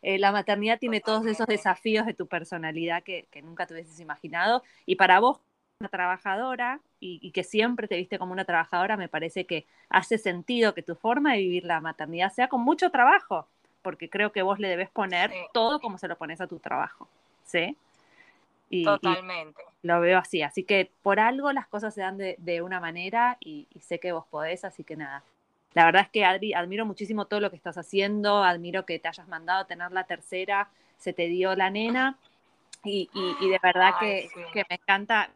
eh, 0.00 0.18
la 0.18 0.32
maternidad 0.32 0.78
tiene 0.78 1.00
todos 1.00 1.26
esos 1.26 1.46
desafíos 1.46 2.06
de 2.06 2.14
tu 2.14 2.28
personalidad 2.28 3.02
que, 3.02 3.28
que 3.30 3.42
nunca 3.42 3.66
te 3.66 3.74
hubieses 3.74 4.00
imaginado. 4.00 4.62
Y 4.86 4.96
para 4.96 5.20
vos, 5.20 5.40
una 5.80 5.88
trabajadora 5.88 6.80
y, 7.00 7.30
que 7.32 7.44
siempre 7.44 7.86
te 7.86 7.96
viste 7.96 8.18
como 8.18 8.32
una 8.32 8.44
trabajadora, 8.44 8.96
me 8.96 9.08
parece 9.08 9.44
que 9.44 9.66
hace 9.90 10.16
sentido 10.16 10.74
que 10.74 10.82
tu 10.82 10.94
forma 10.94 11.32
de 11.32 11.38
vivir 11.38 11.64
la 11.64 11.80
maternidad 11.80 12.32
sea 12.32 12.48
con 12.48 12.62
mucho 12.62 12.90
trabajo, 12.90 13.46
porque 13.82 14.08
creo 14.08 14.32
que 14.32 14.42
vos 14.42 14.58
le 14.58 14.68
debes 14.68 14.88
poner 14.88 15.30
todo 15.52 15.80
como 15.80 15.98
se 15.98 16.08
lo 16.08 16.16
pones 16.16 16.40
a 16.40 16.46
tu 16.46 16.58
trabajo, 16.58 17.06
¿sí? 17.44 17.76
Y, 18.70 18.84
Totalmente. 18.84 19.62
lo 19.82 20.00
veo 20.00 20.18
así, 20.18 20.42
así 20.42 20.64
que 20.64 20.90
por 21.02 21.20
algo 21.20 21.52
las 21.52 21.68
cosas 21.68 21.94
se 21.94 22.00
dan 22.00 22.16
de, 22.16 22.62
una 22.62 22.80
manera 22.80 23.36
y, 23.38 23.68
sé 23.80 24.00
que 24.00 24.12
vos 24.12 24.24
podés, 24.30 24.64
así 24.64 24.82
que 24.82 24.96
nada. 24.96 25.22
La 25.74 25.84
verdad 25.84 26.02
es 26.02 26.08
que 26.08 26.24
Adri, 26.24 26.54
admiro 26.54 26.86
muchísimo 26.86 27.26
todo 27.26 27.40
lo 27.40 27.50
que 27.50 27.56
estás 27.56 27.76
haciendo, 27.76 28.42
admiro 28.42 28.86
que 28.86 28.98
te 28.98 29.08
hayas 29.08 29.28
mandado 29.28 29.66
tener 29.66 29.92
la 29.92 30.04
tercera, 30.04 30.70
se 30.96 31.12
te 31.12 31.26
dio 31.26 31.54
la 31.54 31.68
nena 31.68 32.16
y, 32.82 33.10
de 33.14 33.60
verdad 33.62 33.94
que, 34.00 34.30
que 34.54 34.64
me 34.70 34.76
encanta, 34.76 35.28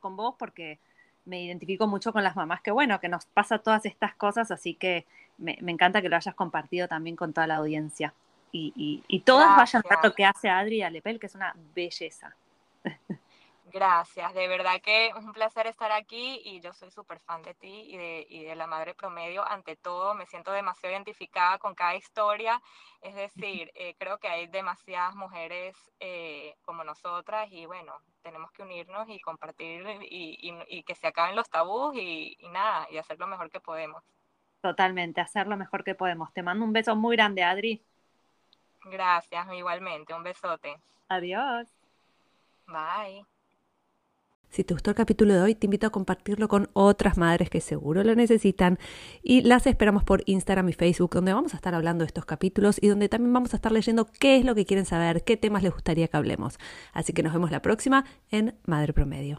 con 0.00 0.16
vos 0.16 0.34
porque 0.38 0.78
me 1.24 1.42
identifico 1.42 1.86
mucho 1.86 2.12
con 2.12 2.22
las 2.22 2.36
mamás 2.36 2.60
que, 2.62 2.70
bueno, 2.70 3.00
que 3.00 3.08
nos 3.08 3.26
pasa 3.26 3.58
todas 3.58 3.84
estas 3.84 4.14
cosas, 4.14 4.50
así 4.50 4.74
que 4.74 5.06
me, 5.38 5.58
encanta 5.66 6.00
que 6.00 6.08
lo 6.08 6.16
hayas 6.16 6.34
compartido 6.34 6.88
también 6.88 7.16
con 7.16 7.32
toda 7.32 7.46
la 7.46 7.56
audiencia. 7.56 8.14
Y, 8.54 9.02
y, 9.08 9.20
todas 9.20 9.56
vayan 9.56 9.82
a 9.88 10.06
lo 10.06 10.14
que 10.14 10.26
hace 10.26 10.50
Adri 10.50 10.82
Alepel, 10.82 11.18
que 11.18 11.26
es 11.26 11.34
una 11.34 11.56
belleza. 11.74 12.36
Gracias, 13.72 14.34
de 14.34 14.48
verdad 14.48 14.82
que 14.82 15.06
es 15.06 15.14
un 15.14 15.32
placer 15.32 15.66
estar 15.66 15.90
aquí 15.92 16.42
y 16.44 16.60
yo 16.60 16.74
soy 16.74 16.90
súper 16.90 17.20
fan 17.20 17.42
de 17.42 17.54
ti 17.54 17.86
y 17.88 17.96
de, 17.96 18.26
y 18.28 18.44
de, 18.44 18.54
la 18.54 18.66
Madre 18.66 18.94
Promedio. 18.94 19.42
Ante 19.48 19.76
todo, 19.76 20.14
me 20.14 20.26
siento 20.26 20.52
demasiado 20.52 20.94
identificada 20.94 21.56
con 21.56 21.74
cada 21.74 21.94
historia. 21.94 22.60
Es 23.00 23.14
decir, 23.14 23.72
eh, 23.74 23.94
creo 23.98 24.18
que 24.18 24.28
hay 24.28 24.46
demasiadas 24.46 25.14
mujeres 25.14 25.74
eh, 26.00 26.54
como 26.66 26.84
nosotras 26.84 27.50
y 27.50 27.64
bueno, 27.64 27.94
tenemos 28.20 28.52
que 28.52 28.62
unirnos 28.62 29.08
y 29.08 29.18
compartir 29.20 29.86
y, 30.02 30.54
y, 30.68 30.82
que 30.82 30.94
se 30.94 31.06
acaben 31.06 31.34
los 31.34 31.48
tabús 31.48 31.96
y, 31.96 32.36
nada, 32.50 32.86
y 32.90 32.98
hacer 32.98 33.18
lo 33.18 33.26
mejor 33.26 33.50
que 33.50 33.60
podemos. 33.60 34.02
Totalmente, 34.60 35.22
hacer 35.22 35.46
lo 35.46 35.56
mejor 35.56 35.82
que 35.82 35.94
podemos. 35.94 36.30
Te 36.34 36.42
mando 36.42 36.66
un 36.66 36.74
beso 36.74 36.94
muy 36.94 37.16
grande, 37.16 37.42
Adri. 37.42 37.82
Gracias, 38.84 39.46
igualmente. 39.54 40.12
Un 40.12 40.22
besote. 40.22 40.78
Adiós. 41.08 41.68
Bye. 42.66 43.24
Si 44.52 44.64
te 44.64 44.74
gustó 44.74 44.90
el 44.90 44.96
capítulo 44.96 45.32
de 45.32 45.40
hoy, 45.40 45.54
te 45.54 45.66
invito 45.66 45.86
a 45.86 45.90
compartirlo 45.90 46.46
con 46.46 46.68
otras 46.74 47.16
madres 47.16 47.48
que 47.48 47.62
seguro 47.62 48.04
lo 48.04 48.14
necesitan 48.14 48.78
y 49.22 49.40
las 49.40 49.66
esperamos 49.66 50.04
por 50.04 50.22
Instagram 50.26 50.68
y 50.68 50.74
Facebook, 50.74 51.14
donde 51.14 51.32
vamos 51.32 51.54
a 51.54 51.56
estar 51.56 51.74
hablando 51.74 52.04
de 52.04 52.08
estos 52.08 52.26
capítulos 52.26 52.76
y 52.78 52.88
donde 52.88 53.08
también 53.08 53.32
vamos 53.32 53.54
a 53.54 53.56
estar 53.56 53.72
leyendo 53.72 54.06
qué 54.20 54.36
es 54.36 54.44
lo 54.44 54.54
que 54.54 54.66
quieren 54.66 54.84
saber, 54.84 55.24
qué 55.24 55.38
temas 55.38 55.62
les 55.62 55.72
gustaría 55.72 56.06
que 56.06 56.18
hablemos. 56.18 56.58
Así 56.92 57.14
que 57.14 57.22
nos 57.22 57.32
vemos 57.32 57.50
la 57.50 57.62
próxima 57.62 58.04
en 58.30 58.54
Madre 58.66 58.92
Promedio. 58.92 59.38